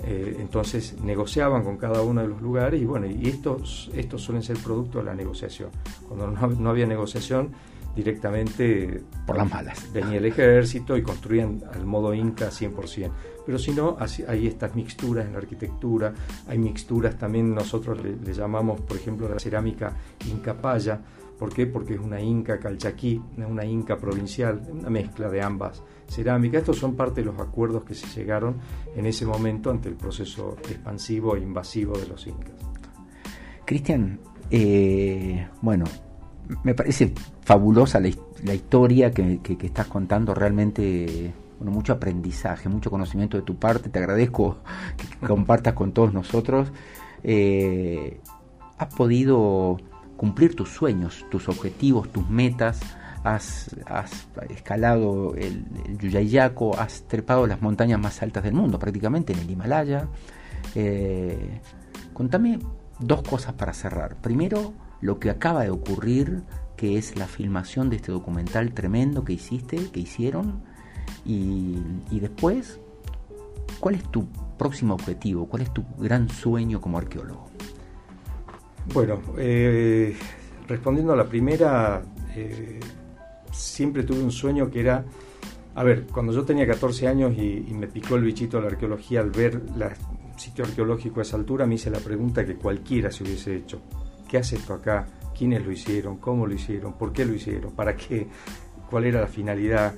Eh, 0.05 0.39
entonces 0.41 0.97
negociaban 1.01 1.63
con 1.63 1.77
cada 1.77 2.03
uno 2.03 2.23
de 2.23 2.29
los 2.29 2.43
lugares 2.43 2.83
y 2.83 2.85
bueno, 2.85 3.07
y 3.07 3.29
estos, 3.29 3.89
estos 3.95 4.21
suelen 4.21 4.43
ser 4.43 4.57
producto 4.57 4.99
de 4.99 5.05
la 5.05 5.15
negociación. 5.15 5.69
Cuando 6.09 6.27
no, 6.27 6.47
no 6.49 6.71
había 6.71 6.87
negociación, 6.87 7.53
directamente 7.95 9.03
por 9.27 9.37
las 9.37 9.51
malas. 9.51 9.93
Venía 9.93 10.19
el 10.19 10.25
ejército 10.25 10.97
y 10.97 11.03
construían 11.03 11.63
al 11.73 11.85
modo 11.85 12.15
inca 12.15 12.49
100%. 12.49 13.11
Pero 13.45 13.59
si 13.59 13.73
no, 13.73 13.97
hay 14.29 14.47
estas 14.47 14.75
mixturas 14.75 15.27
en 15.27 15.33
la 15.33 15.39
arquitectura, 15.39 16.13
hay 16.47 16.59
mixturas 16.59 17.19
también, 17.19 17.55
nosotros 17.55 17.99
le, 18.03 18.33
llamamos, 18.33 18.81
por 18.83 18.97
ejemplo, 18.97 19.29
la 19.29 19.39
cerámica 19.39 19.97
incapaya. 20.31 21.01
¿Por 21.39 21.53
qué? 21.53 21.67
Porque 21.67 21.95
es 21.95 22.01
una 22.01 22.21
inca 22.21 22.61
calchaquí, 22.61 23.21
una 23.37 23.65
inca 23.65 23.97
provincial, 23.97 24.63
una 24.71 24.91
mezcla 24.91 25.29
de 25.29 25.43
ambas 25.43 25.83
cerámicas. 26.09 26.61
Estos 26.61 26.79
son 26.79 26.95
parte 26.95 27.21
de 27.21 27.27
los 27.27 27.41
acuerdos 27.41 27.85
que 27.85 27.95
se 27.95 28.07
llegaron 28.17 28.59
en 28.95 29.07
ese 29.07 29.27
momento 29.27 29.71
ante 29.71 29.89
el 29.89 29.97
proceso 29.97 30.57
expansivo 30.69 31.35
e 31.35 31.41
invasivo 31.41 31.99
de 31.99 32.07
los 32.07 32.25
incas. 32.29 32.55
Cristian, 33.65 34.21
eh, 34.51 35.49
bueno, 35.63 35.85
me 36.63 36.75
parece 36.75 37.13
fabulosa 37.43 38.01
la, 38.01 38.09
historia 38.55 39.11
que, 39.11 39.41
estás 39.61 39.87
contando, 39.87 40.35
realmente 40.35 41.33
bueno, 41.59 41.73
mucho 41.73 41.93
aprendizaje, 41.93 42.69
mucho 42.69 42.91
conocimiento 42.91 43.37
de 43.37 43.43
tu 43.43 43.57
parte, 43.57 43.89
te 43.89 43.99
agradezco 43.99 44.59
que 44.97 45.27
compartas 45.27 45.75
con 45.75 45.93
todos 45.93 46.13
nosotros. 46.13 46.73
Eh, 47.25 48.21
has 48.79 48.95
podido 48.95 49.79
cumplir 50.17 50.57
tus 50.57 50.71
sueños, 50.71 51.25
tus 51.31 51.49
objetivos, 51.49 52.11
tus 52.11 52.29
metas, 52.29 52.81
has, 53.25 53.69
escalado 54.51 55.35
el, 55.37 55.65
el, 55.87 55.99
Yuyayaco, 55.99 56.79
has 56.79 57.03
trepado 57.03 57.47
las 57.47 57.63
montañas 57.63 58.01
más 58.01 58.23
altas 58.23 58.43
del 58.43 58.55
mundo, 58.55 58.79
prácticamente 58.79 59.33
en 59.33 59.39
el 59.41 59.51
Himalaya. 59.51 60.09
Eh, 60.75 61.61
contame 62.13 62.59
dos 62.99 63.23
cosas 63.23 63.55
para 63.55 63.73
cerrar. 63.73 64.17
Primero, 64.17 64.73
lo 65.03 65.19
que 65.19 65.29
acaba 65.29 65.65
de 65.65 65.71
ocurrir, 65.71 66.43
que 66.77 66.97
es 66.97 67.17
la 67.17 67.27
filmación 67.27 67.91
de 67.91 67.97
este 67.97 68.11
documental 68.11 68.73
tremendo 68.73 69.25
que 69.25 69.35
hiciste, 69.35 69.91
que 69.91 70.01
hicieron, 70.01 70.63
y, 71.25 71.77
después, 72.11 72.81
¿cuál 73.79 73.97
es 73.97 74.05
tu 74.11 74.27
próximo 74.59 74.95
objetivo? 74.95 75.47
¿Cuál 75.47 75.63
es 75.63 75.73
tu 75.73 75.85
gran 75.99 76.29
sueño 76.29 76.81
como 76.81 76.99
arqueólogo? 76.99 77.51
Bueno, 78.93 79.21
eh, 79.37 80.17
respondiendo 80.67 81.13
a 81.13 81.17
la 81.17 81.29
primera, 81.29 82.03
eh, 82.35 82.81
siempre 83.53 84.03
tuve 84.03 84.23
un 84.23 84.33
sueño 84.33 84.71
que 84.71 84.81
era, 84.81 85.05
a 85.75 85.85
ver, 85.85 86.07
cuando 86.07 86.33
yo 86.33 86.45
tenía 86.45 86.67
14 86.67 87.07
años 87.07 87.35
y, 87.37 87.67
y 87.69 87.75
me 87.75 87.87
picó 87.87 88.17
el 88.17 88.25
bichito 88.25 88.57
de 88.57 88.65
la 88.65 88.69
arqueología 88.71 89.21
al 89.21 89.31
ver 89.31 89.63
la, 89.77 89.93
sitio 90.37 90.65
arqueológico 90.65 91.21
a 91.21 91.23
esa 91.23 91.37
altura, 91.37 91.67
me 91.67 91.77
hice 91.77 91.91
la 91.91 92.01
pregunta 92.01 92.45
que 92.45 92.57
cualquiera 92.57 93.11
se 93.11 93.23
hubiese 93.23 93.57
hecho. 93.57 93.81
¿Qué 94.33 94.39
hace 94.39 94.57
esto 94.57 94.73
acá? 94.73 95.05
¿Quiénes 95.37 95.63
lo 95.63 95.71
hicieron? 95.71 96.17
¿Cómo 96.17 96.47
lo 96.47 96.55
hicieron? 96.55 96.95
¿Por 96.95 97.13
qué 97.13 97.27
lo 97.27 97.35
hicieron? 97.35 97.73
¿Para 97.73 97.95
qué? 97.95 98.29
¿Cuál 98.89 99.05
era 99.05 99.21
la 99.21 99.27
finalidad? 99.27 99.93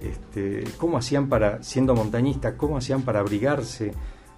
Este, 0.00 0.62
¿Cómo 0.78 0.96
hacían 0.96 1.28
para, 1.28 1.60
siendo 1.64 1.96
montañistas, 1.96 2.54
cómo 2.54 2.76
hacían 2.76 3.02
para 3.02 3.18
abrigarse? 3.18 3.90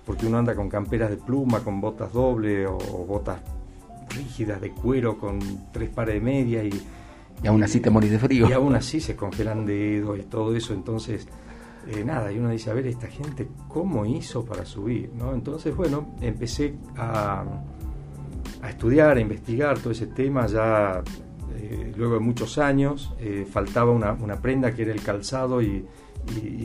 Porque 0.06 0.24
uno 0.24 0.38
anda 0.38 0.54
con 0.54 0.70
camperas 0.70 1.10
de 1.10 1.18
pluma, 1.18 1.60
con 1.60 1.82
botas 1.82 2.14
doble 2.14 2.66
o, 2.66 2.78
botas 2.78 3.42
rígidas 4.08 4.58
de 4.58 4.70
cuero 4.70 5.18
con 5.18 5.38
tres 5.70 5.90
pares 5.90 6.14
de 6.14 6.20
media 6.22 6.64
y, 6.64 6.72
y 7.42 7.46
aún 7.46 7.62
así 7.62 7.80
te 7.80 7.90
morís 7.90 8.12
de 8.12 8.18
frío. 8.18 8.48
Y 8.48 8.52
aún 8.54 8.74
así 8.74 9.02
se 9.02 9.16
congelan 9.16 9.66
dedos 9.66 10.18
y 10.18 10.22
todo 10.22 10.56
eso. 10.56 10.72
Entonces, 10.72 11.28
eh, 11.88 12.02
nada, 12.04 12.32
y 12.32 12.38
uno 12.38 12.48
dice, 12.48 12.70
a 12.70 12.72
ver, 12.72 12.86
esta 12.86 13.08
gente, 13.08 13.48
¿cómo 13.68 14.06
hizo 14.06 14.46
para 14.46 14.64
subir? 14.64 15.10
¿no? 15.14 15.34
Entonces, 15.34 15.76
bueno, 15.76 16.14
empecé 16.22 16.74
a, 16.96 17.44
a 18.62 18.70
estudiar, 18.70 19.16
a 19.16 19.20
investigar 19.20 19.78
todo 19.78 19.90
ese 19.90 20.06
tema 20.06 20.46
ya 20.46 21.02
eh, 21.56 21.92
luego 21.96 22.14
de 22.14 22.20
muchos 22.20 22.58
años. 22.58 23.12
Eh, 23.18 23.46
faltaba 23.50 23.90
una, 23.90 24.12
una, 24.12 24.40
prenda 24.40 24.74
que 24.74 24.82
era 24.82 24.92
el 24.92 25.02
calzado 25.02 25.60
y, 25.60 25.84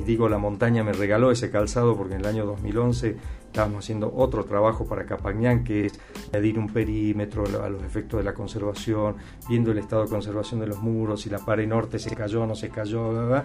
digo, 0.05 0.29
la 0.29 0.37
montaña 0.37 0.83
me 0.83 0.93
regaló 0.93 1.31
ese 1.31 1.49
calzado 1.49 1.97
porque 1.97 2.13
en 2.13 2.21
el 2.21 2.27
año 2.27 2.45
2011 2.45 3.17
estábamos 3.47 3.83
haciendo 3.83 4.13
otro 4.15 4.45
trabajo 4.45 4.85
para 4.85 5.05
Capañán, 5.05 5.63
que 5.63 5.87
es 5.87 5.99
medir 6.31 6.59
un 6.59 6.67
perímetro 6.67 7.43
a 7.63 7.69
los 7.69 7.83
efectos 7.83 8.19
de 8.19 8.23
la 8.23 8.33
conservación, 8.33 9.15
viendo 9.49 9.71
el 9.71 9.79
estado 9.79 10.03
de 10.03 10.09
conservación 10.09 10.59
de 10.59 10.67
los 10.67 10.79
muros, 10.79 11.21
si 11.21 11.29
la 11.31 11.39
pared 11.39 11.67
norte 11.67 11.97
se 11.97 12.15
cayó 12.15 12.43
o 12.43 12.45
no 12.45 12.53
se 12.53 12.69
cayó, 12.69 13.43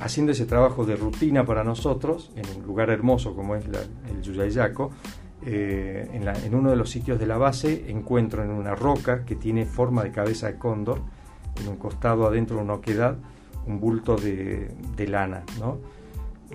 haciendo 0.00 0.30
ese 0.30 0.46
trabajo 0.46 0.84
de 0.84 0.94
rutina 0.94 1.44
para 1.44 1.64
nosotros, 1.64 2.30
en 2.36 2.44
un 2.56 2.64
lugar 2.64 2.90
hermoso 2.90 3.34
como 3.34 3.56
es 3.56 3.64
el 3.64 4.22
Yuyayaco, 4.22 4.92
eh, 5.44 6.08
en, 6.12 6.54
uno 6.54 6.70
de 6.70 6.76
los 6.76 6.90
sitios 6.90 7.18
de 7.18 7.26
la 7.26 7.36
base 7.36 7.90
encuentro 7.90 8.44
en 8.44 8.50
una 8.50 8.74
roca 8.74 9.24
que 9.24 9.34
tiene 9.34 9.66
forma 9.66 10.04
de 10.04 10.12
cabeza 10.12 10.46
de 10.46 10.56
cóndor, 10.56 11.00
en 11.60 11.68
un 11.68 11.76
costado 11.76 12.26
adentro 12.26 12.56
de 12.56 12.62
una 12.62 12.74
oquedad, 12.74 13.16
un 13.66 13.80
bulto 13.80 14.16
de, 14.16 14.74
lana. 15.08 15.42
¿no? 15.58 15.78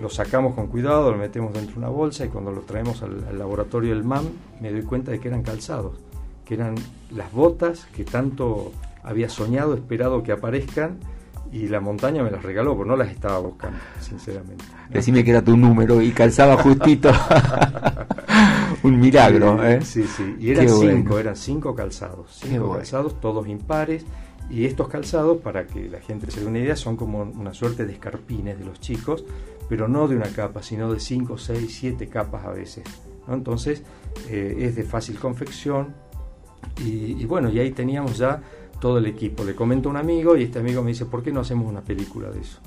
Lo 0.00 0.08
sacamos 0.08 0.54
con 0.54 0.68
cuidado, 0.68 1.10
lo 1.10 1.18
metemos 1.18 1.52
dentro 1.52 1.74
de 1.74 1.78
una 1.80 1.88
bolsa 1.88 2.24
y 2.24 2.28
cuando 2.28 2.50
lo 2.50 2.62
traemos 2.62 3.02
al, 3.02 3.24
al 3.28 3.38
laboratorio 3.38 3.94
del 3.94 4.04
MAM 4.04 4.26
me 4.60 4.70
doy 4.72 4.82
cuenta 4.82 5.10
de 5.10 5.20
que 5.20 5.28
eran 5.28 5.42
calzados, 5.42 5.98
que 6.44 6.54
eran 6.54 6.74
las 7.10 7.30
botas 7.32 7.86
que 7.94 8.04
tanto 8.04 8.72
había 9.02 9.28
soñado, 9.28 9.74
esperado 9.74 10.22
que 10.22 10.32
aparezcan 10.32 10.98
y 11.52 11.68
la 11.68 11.80
montaña 11.80 12.22
me 12.22 12.30
las 12.30 12.42
regaló, 12.42 12.76
porque 12.76 12.90
no 12.90 12.96
las 12.96 13.10
estaba 13.10 13.38
buscando, 13.38 13.78
sinceramente. 14.00 14.64
Decime 14.90 15.24
que 15.24 15.30
era 15.30 15.42
tu 15.42 15.56
número 15.56 16.00
y 16.02 16.10
calzaba 16.12 16.56
justito. 16.56 17.10
Un 18.82 19.00
milagro, 19.00 19.64
¿eh? 19.64 19.80
Sí, 19.82 20.04
sí. 20.04 20.36
Y 20.38 20.50
eran 20.50 20.68
cinco, 20.68 21.18
eran 21.18 21.36
cinco 21.36 21.74
calzados. 21.74 22.40
Cinco 22.42 22.72
calzados, 22.72 23.20
todos 23.20 23.46
impares. 23.48 24.04
Y 24.50 24.64
estos 24.64 24.88
calzados, 24.88 25.38
para 25.38 25.66
que 25.66 25.88
la 25.88 26.00
gente 26.00 26.30
se 26.30 26.40
dé 26.40 26.46
una 26.46 26.58
idea, 26.58 26.76
son 26.76 26.96
como 26.96 27.22
una 27.22 27.52
suerte 27.52 27.84
de 27.84 27.92
escarpines 27.92 28.58
de 28.58 28.64
los 28.64 28.80
chicos, 28.80 29.24
pero 29.68 29.88
no 29.88 30.08
de 30.08 30.16
una 30.16 30.28
capa, 30.28 30.62
sino 30.62 30.92
de 30.92 31.00
cinco, 31.00 31.36
seis, 31.36 31.76
siete 31.78 32.08
capas 32.08 32.46
a 32.46 32.50
veces. 32.50 32.84
Entonces, 33.28 33.82
eh, 34.30 34.56
es 34.60 34.76
de 34.76 34.84
fácil 34.84 35.18
confección. 35.18 35.94
y 36.80 37.24
bueno, 37.24 37.50
y 37.50 37.58
ahí 37.58 37.72
teníamos 37.72 38.18
ya 38.18 38.40
todo 38.80 38.98
el 38.98 39.06
equipo. 39.06 39.44
Le 39.44 39.54
comento 39.54 39.88
a 39.88 39.92
un 39.92 39.96
amigo 39.96 40.36
y 40.36 40.44
este 40.44 40.58
amigo 40.58 40.82
me 40.82 40.90
dice, 40.90 41.06
¿por 41.06 41.22
qué 41.22 41.32
no 41.32 41.40
hacemos 41.40 41.68
una 41.68 41.82
película 41.82 42.30
de 42.30 42.40
eso? 42.40 42.60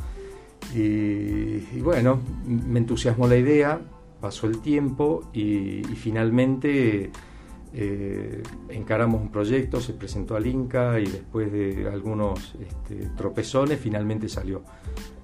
Y, 0.76 1.80
bueno, 1.82 2.20
me 2.46 2.80
entusiasmó 2.80 3.28
la 3.28 3.36
idea, 3.36 3.82
pasó 4.22 4.48
el 4.48 4.62
tiempo 4.62 5.30
y, 5.34 5.82
finalmente 5.96 7.12
eh, 7.74 8.44
encaramos 8.70 9.22
un 9.22 9.32
proyecto, 9.32 9.82
se 9.82 9.94
presentó 9.94 10.36
al 10.36 10.46
Inca 10.46 11.00
y 11.00 11.06
después 11.06 11.52
de 11.52 11.90
algunos 11.92 12.54
este, 12.60 13.10
tropezones 13.18 13.80
finalmente 13.80 14.30
salió. 14.30 14.64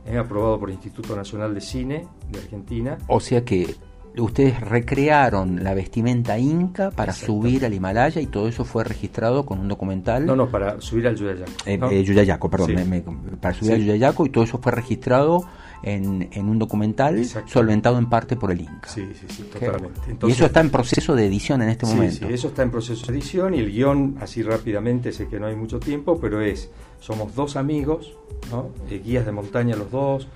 Eh, 0.05 0.17
aprobado 0.17 0.57
por 0.57 0.69
el 0.69 0.75
Instituto 0.75 1.15
Nacional 1.15 1.53
de 1.53 1.60
Cine 1.60 2.07
de 2.31 2.39
Argentina. 2.39 2.97
O 3.07 3.19
sea 3.19 3.43
que 3.43 3.75
ustedes 4.17 4.60
recrearon 4.62 5.63
la 5.63 5.73
vestimenta 5.73 6.39
inca 6.39 6.91
para 6.91 7.12
subir 7.12 7.65
al 7.65 7.73
Himalaya 7.73 8.21
y 8.21 8.27
todo 8.27 8.47
eso 8.47 8.63
fue 8.63 8.86
registrado 8.86 9.45
con 9.45 9.60
un 9.60 9.67
documental. 9.67 10.25
No, 10.25 10.36
no, 10.36 10.49
para 10.49 10.79
subir 10.79 11.07
al 11.07 11.15
Yuyayaco. 11.15 11.51
Eh, 11.65 11.79
eh, 11.91 12.03
Yuyayaco, 12.03 12.49
perdón, 12.49 13.38
para 13.41 13.53
subir 13.53 13.73
al 13.73 13.79
Yuyayaco 13.81 14.25
y 14.25 14.29
todo 14.29 14.45
eso 14.45 14.57
fue 14.60 14.71
registrado 14.71 15.43
en, 15.83 16.49
un 16.49 16.59
documental 16.59 17.23
solventado 17.45 17.97
en 17.97 18.09
parte 18.09 18.35
por 18.35 18.51
el 18.51 18.61
Inca. 18.61 18.89
Sí, 18.89 19.07
sí, 19.13 19.25
sí, 19.29 19.43
totalmente. 19.43 19.99
y 20.27 20.31
eso 20.31 20.45
está 20.45 20.61
en 20.61 20.69
proceso 20.69 21.15
de 21.15 21.25
edición 21.25 21.61
en 21.61 21.69
este 21.69 21.85
momento. 21.85 22.27
Sí, 22.27 22.33
eso 22.33 22.47
está 22.49 22.63
en 22.63 22.71
proceso 22.71 23.07
de 23.07 23.13
edición 23.13 23.53
y 23.53 23.59
el 23.59 23.71
guion, 23.71 24.17
así 24.21 24.43
rápidamente, 24.43 25.11
sé 25.11 25.27
que 25.27 25.39
no 25.39 25.47
hay 25.47 25.55
mucho 25.55 25.79
tiempo, 25.79 26.19
pero 26.19 26.41
es, 26.41 26.69
somos 26.99 27.35
dos 27.35 27.55
amigos, 27.55 28.15
¿no? 28.51 28.69
Eh, 28.89 29.01
guías 29.03 29.25
de 29.25 29.31
montaña 29.31 29.75
los 29.75 29.91
dos, 29.91 30.27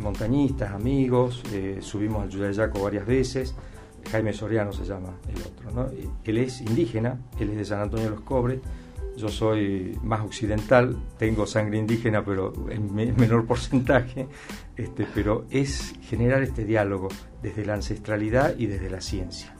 montañistas, 0.00 0.72
amigos, 0.72 1.42
eh, 1.52 1.78
subimos 1.80 2.22
al 2.22 2.28
Yuyayaco 2.30 2.82
varias 2.82 3.06
veces, 3.06 3.54
Jaime 4.10 4.32
Soriano 4.32 4.72
se 4.72 4.84
llama 4.84 5.14
el 5.28 5.40
otro, 5.42 5.70
¿no? 5.72 5.90
Él 6.24 6.38
es 6.38 6.60
indígena, 6.60 7.18
él 7.38 7.50
es 7.50 7.56
de 7.56 7.64
San 7.64 7.80
Antonio 7.80 8.06
de 8.06 8.10
los 8.10 8.20
Cobres, 8.22 8.60
yo 9.18 9.28
soy 9.28 9.98
más 10.04 10.20
occidental, 10.20 10.96
tengo 11.18 11.46
sangre 11.46 11.78
indígena, 11.78 12.24
pero 12.24 12.52
en 12.70 12.94
menor 12.94 13.46
porcentaje, 13.46 14.28
este, 14.78 15.06
pero 15.12 15.44
es 15.50 15.94
generar 16.02 16.42
este 16.42 16.64
diálogo 16.64 17.08
desde 17.42 17.66
la 17.66 17.74
ancestralidad 17.74 18.56
y 18.56 18.66
desde 18.66 18.88
la 18.88 19.00
ciencia, 19.00 19.52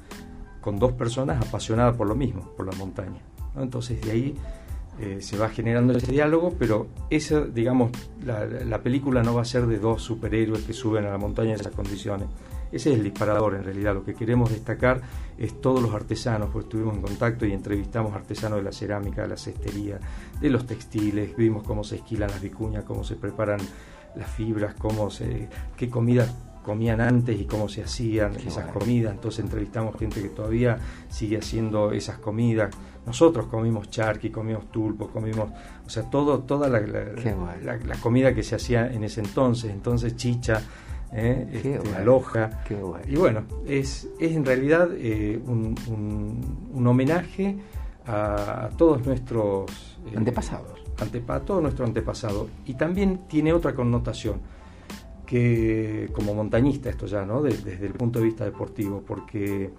con 0.61 0.79
dos 0.79 0.93
personas 0.93 1.45
apasionadas 1.45 1.97
por 1.97 2.07
lo 2.07 2.15
mismo, 2.15 2.53
por 2.57 2.67
la 2.67 2.79
montaña. 2.79 3.21
Entonces 3.57 4.01
de 4.01 4.11
ahí 4.13 4.35
eh, 5.01 5.19
se 5.21 5.37
va 5.37 5.49
generando 5.49 5.93
ese 5.97 6.11
diálogo, 6.11 6.55
pero 6.59 6.87
esa, 7.11 7.41
digamos, 7.41 7.91
la, 8.25 8.81
película 8.81 9.23
no 9.23 9.35
va 9.35 9.43
a 9.43 9.45
ser 9.45 9.67
de 9.67 9.79
dos 9.79 10.03
superhéroes 10.03 10.63
que 10.63 10.73
suben 10.73 11.05
a 11.05 11.11
la 11.11 11.19
montaña 11.19 11.51
en 11.51 11.61
esas 11.61 11.75
condiciones. 11.75 12.29
Ese 12.71 12.91
es 12.91 12.99
el 12.99 13.05
disparador 13.05 13.55
en 13.55 13.65
realidad. 13.65 13.95
Lo 13.95 14.05
que 14.05 14.15
queremos 14.15 14.51
destacar 14.51 15.01
es 15.39 15.61
todos 15.61 15.81
los 15.83 15.95
artesanos, 15.95 16.51
porque 16.53 16.67
estuvimos 16.67 16.97
en 16.97 17.03
contacto 17.03 17.47
y 17.47 17.53
entrevistamos 17.53 18.15
artesanos 18.15 18.59
de 18.59 18.65
la 18.65 18.73
cerámica, 18.73 19.23
de 19.23 19.29
la 19.29 19.37
cestería, 19.37 19.99
de 20.41 20.51
los 20.51 20.67
textiles, 20.67 21.37
vimos 21.37 21.63
cómo 21.63 21.83
se 21.83 21.97
esquilan 21.97 22.31
las 22.31 22.43
vicuñas, 22.43 22.85
cómo 22.85 23.05
se 23.05 23.17
preparan 23.17 23.61
las 24.17 24.31
fibras, 24.31 24.75
cómo 24.75 25.11
se, 25.11 25.49
qué 25.77 25.89
comida 25.89 26.27
comían 26.69 27.01
antes 27.01 27.41
y 27.41 27.47
cómo 27.47 27.67
se 27.69 27.83
hacían 27.83 28.35
esas 28.37 28.67
comidas. 28.67 29.15
Entonces 29.15 29.43
entrevistamos 29.43 29.97
gente 29.99 30.21
que 30.21 30.29
todavía 30.29 30.79
sigue 31.09 31.39
haciendo 31.39 31.93
esas 31.93 32.19
comidas. 32.19 32.75
Nosotros 33.07 33.47
comimos 33.47 33.89
charqui, 33.89 34.29
comimos 34.29 34.71
tulpo, 34.71 35.09
comimos, 35.09 35.51
o 35.87 35.89
sea, 35.89 36.03
todo, 36.11 36.41
toda 36.41 36.69
la, 36.69 36.81
la, 36.81 37.97
comida 38.03 38.35
que 38.35 38.43
se 38.43 38.57
hacía 38.57 38.87
en 38.93 39.03
ese 39.03 39.21
entonces. 39.21 39.71
Entonces 39.71 40.15
chicha, 40.17 40.61
¿eh? 41.13 41.49
este, 41.53 41.81
aloja. 41.97 42.61
Y 43.07 43.17
bueno, 43.17 43.45
es, 43.67 44.09
es 44.21 44.33
en 44.37 44.45
realidad 44.45 44.91
eh, 44.95 45.41
un, 45.47 45.75
un, 46.75 46.87
homenaje 46.87 47.57
a, 48.07 48.69
todos 48.77 49.07
nuestros 49.07 49.99
eh, 50.07 50.17
antepasados. 50.17 50.88
A 51.01 51.41
todo 51.41 51.61
nuestro 51.61 51.85
antepasado. 51.85 52.49
Y 52.67 52.75
también 52.75 53.29
tiene 53.29 53.53
otra 53.53 53.75
connotación 53.75 54.41
que 55.27 56.09
como 56.13 56.35
montañista 56.35 56.89
esto 56.89 57.07
ya, 57.07 57.25
¿no? 57.25 57.43
desde 57.43 57.85
el 57.85 57.93
punto 57.93 58.19
de 58.19 58.25
vista 58.25 58.45
deportivo, 58.45 59.03
porque 59.07 59.71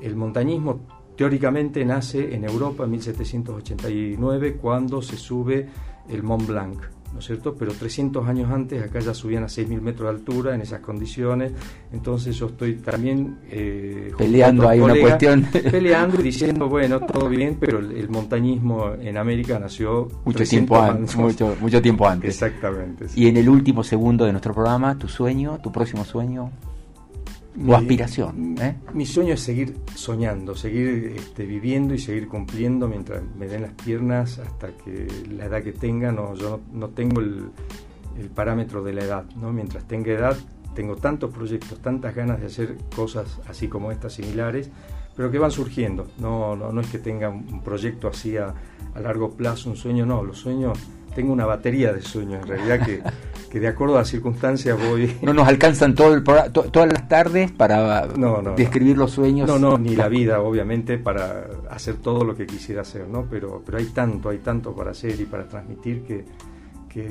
el 0.00 0.16
montañismo 0.16 0.80
teóricamente 1.16 1.84
nace 1.84 2.34
en 2.34 2.44
Europa 2.44 2.84
en 2.84 2.90
1789 2.92 4.56
cuando 4.56 5.02
se 5.02 5.16
sube 5.16 5.68
el 6.08 6.22
Mont 6.22 6.46
Blanc. 6.46 6.93
¿No 7.14 7.20
es 7.20 7.26
cierto? 7.26 7.54
Pero 7.54 7.72
300 7.72 8.26
años 8.28 8.50
antes 8.50 8.82
acá 8.82 8.98
ya 8.98 9.14
subían 9.14 9.44
a 9.44 9.46
6.000 9.46 9.80
metros 9.80 10.10
de 10.10 10.18
altura 10.18 10.54
en 10.54 10.60
esas 10.60 10.80
condiciones, 10.80 11.52
entonces 11.92 12.36
yo 12.36 12.46
estoy 12.46 12.74
también... 12.74 13.38
Eh, 13.48 14.12
peleando 14.18 14.68
ahí 14.68 14.80
una 14.80 14.98
cuestión. 15.00 15.44
Peleando 15.70 16.20
y 16.20 16.24
diciendo, 16.24 16.68
bueno, 16.68 17.00
todo 17.00 17.28
bien, 17.28 17.56
pero 17.58 17.78
el, 17.78 18.08
montañismo 18.08 18.92
en 19.00 19.16
América 19.16 19.58
nació... 19.60 20.08
Mucho 20.24 20.44
tiempo 20.44 20.76
antes. 20.80 21.16
Mucho, 21.16 21.56
mucho 21.60 21.80
tiempo 21.80 22.06
antes. 22.06 22.30
Exactamente. 22.30 23.06
Y 23.14 23.28
en 23.28 23.36
el 23.36 23.48
último 23.48 23.84
segundo 23.84 24.24
de 24.24 24.32
nuestro 24.32 24.52
programa, 24.52 24.98
tu 24.98 25.08
sueño, 25.08 25.60
tu 25.62 25.70
próximo 25.70 26.04
sueño 26.04 26.50
o 27.66 27.74
aspiración. 27.74 28.56
¿eh? 28.60 28.76
Mi 28.92 29.06
sueño 29.06 29.34
es 29.34 29.40
seguir 29.40 29.76
soñando, 29.94 30.54
seguir 30.54 31.14
este, 31.16 31.44
viviendo 31.44 31.94
y 31.94 31.98
seguir 31.98 32.28
cumpliendo 32.28 32.88
mientras 32.88 33.22
me 33.36 33.46
den 33.46 33.62
las 33.62 33.72
piernas 33.72 34.38
hasta 34.38 34.68
que 34.72 35.06
la 35.30 35.46
edad 35.46 35.62
que 35.62 35.72
tenga, 35.72 36.12
no, 36.12 36.34
yo 36.34 36.60
no, 36.72 36.88
tengo 36.88 37.20
el, 37.20 37.50
parámetro 38.34 38.82
de 38.82 38.92
la 38.92 39.04
edad, 39.04 39.24
¿no? 39.36 39.52
mientras 39.52 39.84
tenga 39.84 40.12
edad 40.12 40.36
tengo 40.74 40.96
tantos 40.96 41.32
proyectos, 41.32 41.78
tantas 41.80 42.14
ganas 42.14 42.40
de 42.40 42.46
hacer 42.46 42.76
cosas 42.94 43.40
así 43.48 43.68
como 43.68 43.92
estas 43.92 44.14
similares, 44.14 44.70
pero 45.16 45.30
que 45.30 45.38
van 45.38 45.52
surgiendo, 45.52 46.08
no, 46.18 46.56
no, 46.56 46.72
no 46.72 46.80
es 46.80 46.88
que 46.88 46.98
tenga 46.98 47.28
un 47.28 47.62
proyecto 47.62 48.08
así 48.08 48.36
a, 48.36 48.54
a 48.94 49.00
largo 49.00 49.30
plazo, 49.30 49.70
un 49.70 49.76
sueño, 49.76 50.04
no, 50.04 50.24
los 50.24 50.38
sueños 50.38 50.78
tengo 51.14 51.32
una 51.32 51.46
batería 51.46 51.92
de 51.92 52.02
sueños, 52.02 52.42
en 52.42 52.48
realidad, 52.48 52.84
que, 52.84 53.02
que 53.54 53.60
de 53.60 53.68
acuerdo 53.68 53.94
a 53.94 53.98
las 53.98 54.08
circunstancias 54.08 54.76
voy... 54.76 55.16
No 55.22 55.32
nos 55.32 55.46
alcanzan 55.46 55.94
todo 55.94 56.12
el 56.12 56.24
todas 56.24 56.92
las 56.92 57.06
tardes 57.06 57.52
para 57.52 58.08
describir 58.56 58.98
los 58.98 59.12
sueños. 59.12 59.46
No, 59.46 59.60
no, 59.60 59.78
ni 59.78 59.94
la 59.94 60.08
vida, 60.08 60.40
obviamente, 60.40 60.98
para 60.98 61.46
hacer 61.70 61.98
todo 61.98 62.24
lo 62.24 62.34
que 62.34 62.46
quisiera 62.46 62.82
hacer, 62.82 63.06
¿no? 63.06 63.28
Pero, 63.30 63.62
pero 63.64 63.78
hay 63.78 63.84
tanto, 63.84 64.30
hay 64.30 64.38
tanto 64.38 64.74
para 64.74 64.90
hacer 64.90 65.20
y 65.20 65.24
para 65.26 65.46
transmitir 65.46 66.02
que, 66.02 66.24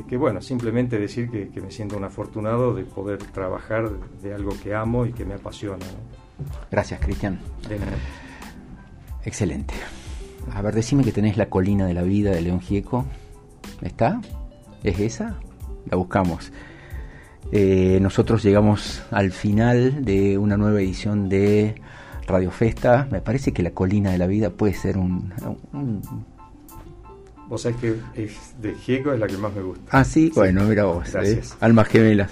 que, 0.05 0.17
bueno, 0.17 0.41
simplemente 0.41 0.99
decir 0.99 1.29
que, 1.29 1.61
me 1.61 1.71
siento 1.71 1.95
un 1.95 2.03
afortunado 2.03 2.73
de 2.73 2.83
poder 2.83 3.19
trabajar 3.19 3.89
de 4.21 4.33
algo 4.33 4.51
que 4.61 4.75
amo 4.75 5.05
y 5.05 5.13
que 5.13 5.23
me 5.23 5.35
apasiona. 5.35 5.85
Gracias, 6.69 6.99
Cristian. 6.99 7.39
Excelente. 9.23 9.75
A 10.53 10.61
ver, 10.61 10.75
decime 10.75 11.05
que 11.05 11.13
tenés 11.13 11.37
la 11.37 11.45
colina 11.45 11.85
de 11.85 11.93
la 11.93 12.01
vida 12.01 12.31
de 12.31 12.41
León 12.41 12.59
Gieco. 12.59 13.05
¿Está? 13.81 14.19
¿Es 14.83 14.99
esa? 14.99 15.37
La 15.89 15.97
buscamos. 15.97 16.51
Eh, 17.51 17.99
nosotros 18.01 18.43
llegamos 18.43 19.03
al 19.11 19.31
final 19.31 20.03
de 20.03 20.37
una 20.37 20.57
nueva 20.57 20.81
edición 20.81 21.29
de 21.29 21.75
Radio 22.25 22.51
Festa. 22.51 23.07
Me 23.11 23.21
parece 23.21 23.51
que 23.51 23.63
la 23.63 23.71
colina 23.71 24.11
de 24.11 24.17
la 24.17 24.27
vida 24.27 24.49
puede 24.49 24.73
ser 24.73 24.97
un, 24.97 25.33
Vos 27.53 27.61
sabés 27.61 27.77
que 27.77 27.95
es 28.15 28.55
de 28.63 28.73
Gieco 28.73 29.13
es 29.13 29.19
la 29.19 29.27
que 29.27 29.37
más 29.37 29.53
me 29.53 29.61
gusta. 29.61 29.83
Ah, 29.91 30.03
sí, 30.03 30.31
bueno, 30.33 30.63
mira 30.63 30.85
vos. 30.85 31.11
Gracias. 31.13 31.51
¿eh? 31.51 31.55
Almas 31.59 31.87
gemelas. 31.87 32.31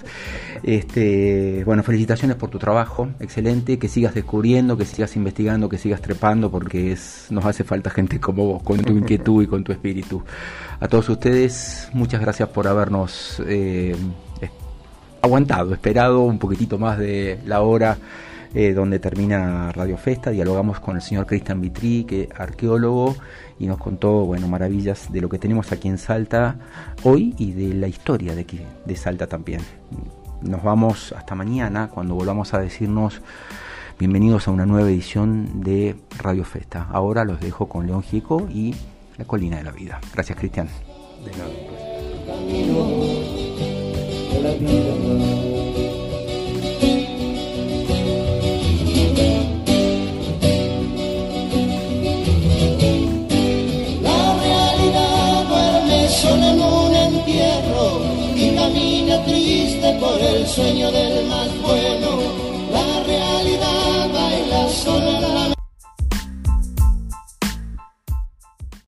Este, 0.64 1.62
bueno, 1.64 1.84
felicitaciones 1.84 2.36
por 2.36 2.50
tu 2.50 2.58
trabajo, 2.58 3.08
excelente, 3.20 3.78
que 3.78 3.86
sigas 3.86 4.16
descubriendo, 4.16 4.76
que 4.76 4.84
sigas 4.84 5.14
investigando, 5.14 5.68
que 5.68 5.78
sigas 5.78 6.02
trepando, 6.02 6.50
porque 6.50 6.90
es, 6.90 7.28
nos 7.30 7.44
hace 7.44 7.62
falta 7.62 7.88
gente 7.88 8.18
como 8.18 8.46
vos, 8.46 8.64
con 8.64 8.78
tu 8.78 8.94
inquietud 8.94 9.44
y 9.44 9.46
con 9.46 9.62
tu 9.62 9.70
espíritu. 9.70 10.24
A 10.80 10.88
todos 10.88 11.08
ustedes, 11.08 11.88
muchas 11.92 12.20
gracias 12.20 12.48
por 12.48 12.66
habernos 12.66 13.40
eh, 13.46 13.94
aguantado, 15.22 15.72
esperado 15.72 16.22
un 16.22 16.40
poquitito 16.40 16.78
más 16.78 16.98
de 16.98 17.38
la 17.46 17.60
hora. 17.60 17.96
Eh, 18.54 18.74
donde 18.74 18.98
termina 18.98 19.72
Radio 19.72 19.96
Festa, 19.96 20.30
dialogamos 20.30 20.78
con 20.78 20.96
el 20.96 21.02
señor 21.02 21.24
Cristian 21.24 21.62
Vitri, 21.62 22.04
que 22.04 22.28
arqueólogo, 22.36 23.16
y 23.58 23.66
nos 23.66 23.78
contó 23.78 24.26
bueno, 24.26 24.46
maravillas 24.46 25.10
de 25.10 25.22
lo 25.22 25.30
que 25.30 25.38
tenemos 25.38 25.72
aquí 25.72 25.88
en 25.88 25.96
Salta 25.96 26.56
hoy 27.02 27.34
y 27.38 27.52
de 27.52 27.72
la 27.72 27.88
historia 27.88 28.34
de, 28.34 28.42
aquí, 28.42 28.60
de 28.84 28.96
Salta 28.96 29.26
también. 29.26 29.62
Nos 30.42 30.62
vamos 30.62 31.14
hasta 31.16 31.34
mañana 31.34 31.88
cuando 31.88 32.14
volvamos 32.14 32.52
a 32.52 32.58
decirnos 32.58 33.22
bienvenidos 33.98 34.48
a 34.48 34.50
una 34.50 34.66
nueva 34.66 34.90
edición 34.90 35.62
de 35.62 35.96
Radio 36.18 36.44
Festa. 36.44 36.88
Ahora 36.90 37.24
los 37.24 37.40
dejo 37.40 37.70
con 37.70 37.86
León 37.86 38.02
Gico 38.02 38.48
y 38.50 38.74
La 39.16 39.24
Colina 39.24 39.56
de 39.56 39.64
la 39.64 39.72
Vida. 39.72 39.98
Gracias, 40.12 40.36
Cristian. 40.38 40.68
De 41.24 41.30
nada, 41.38 41.48
triste 44.58 45.31
sueño 60.52 60.92
de 60.92 61.01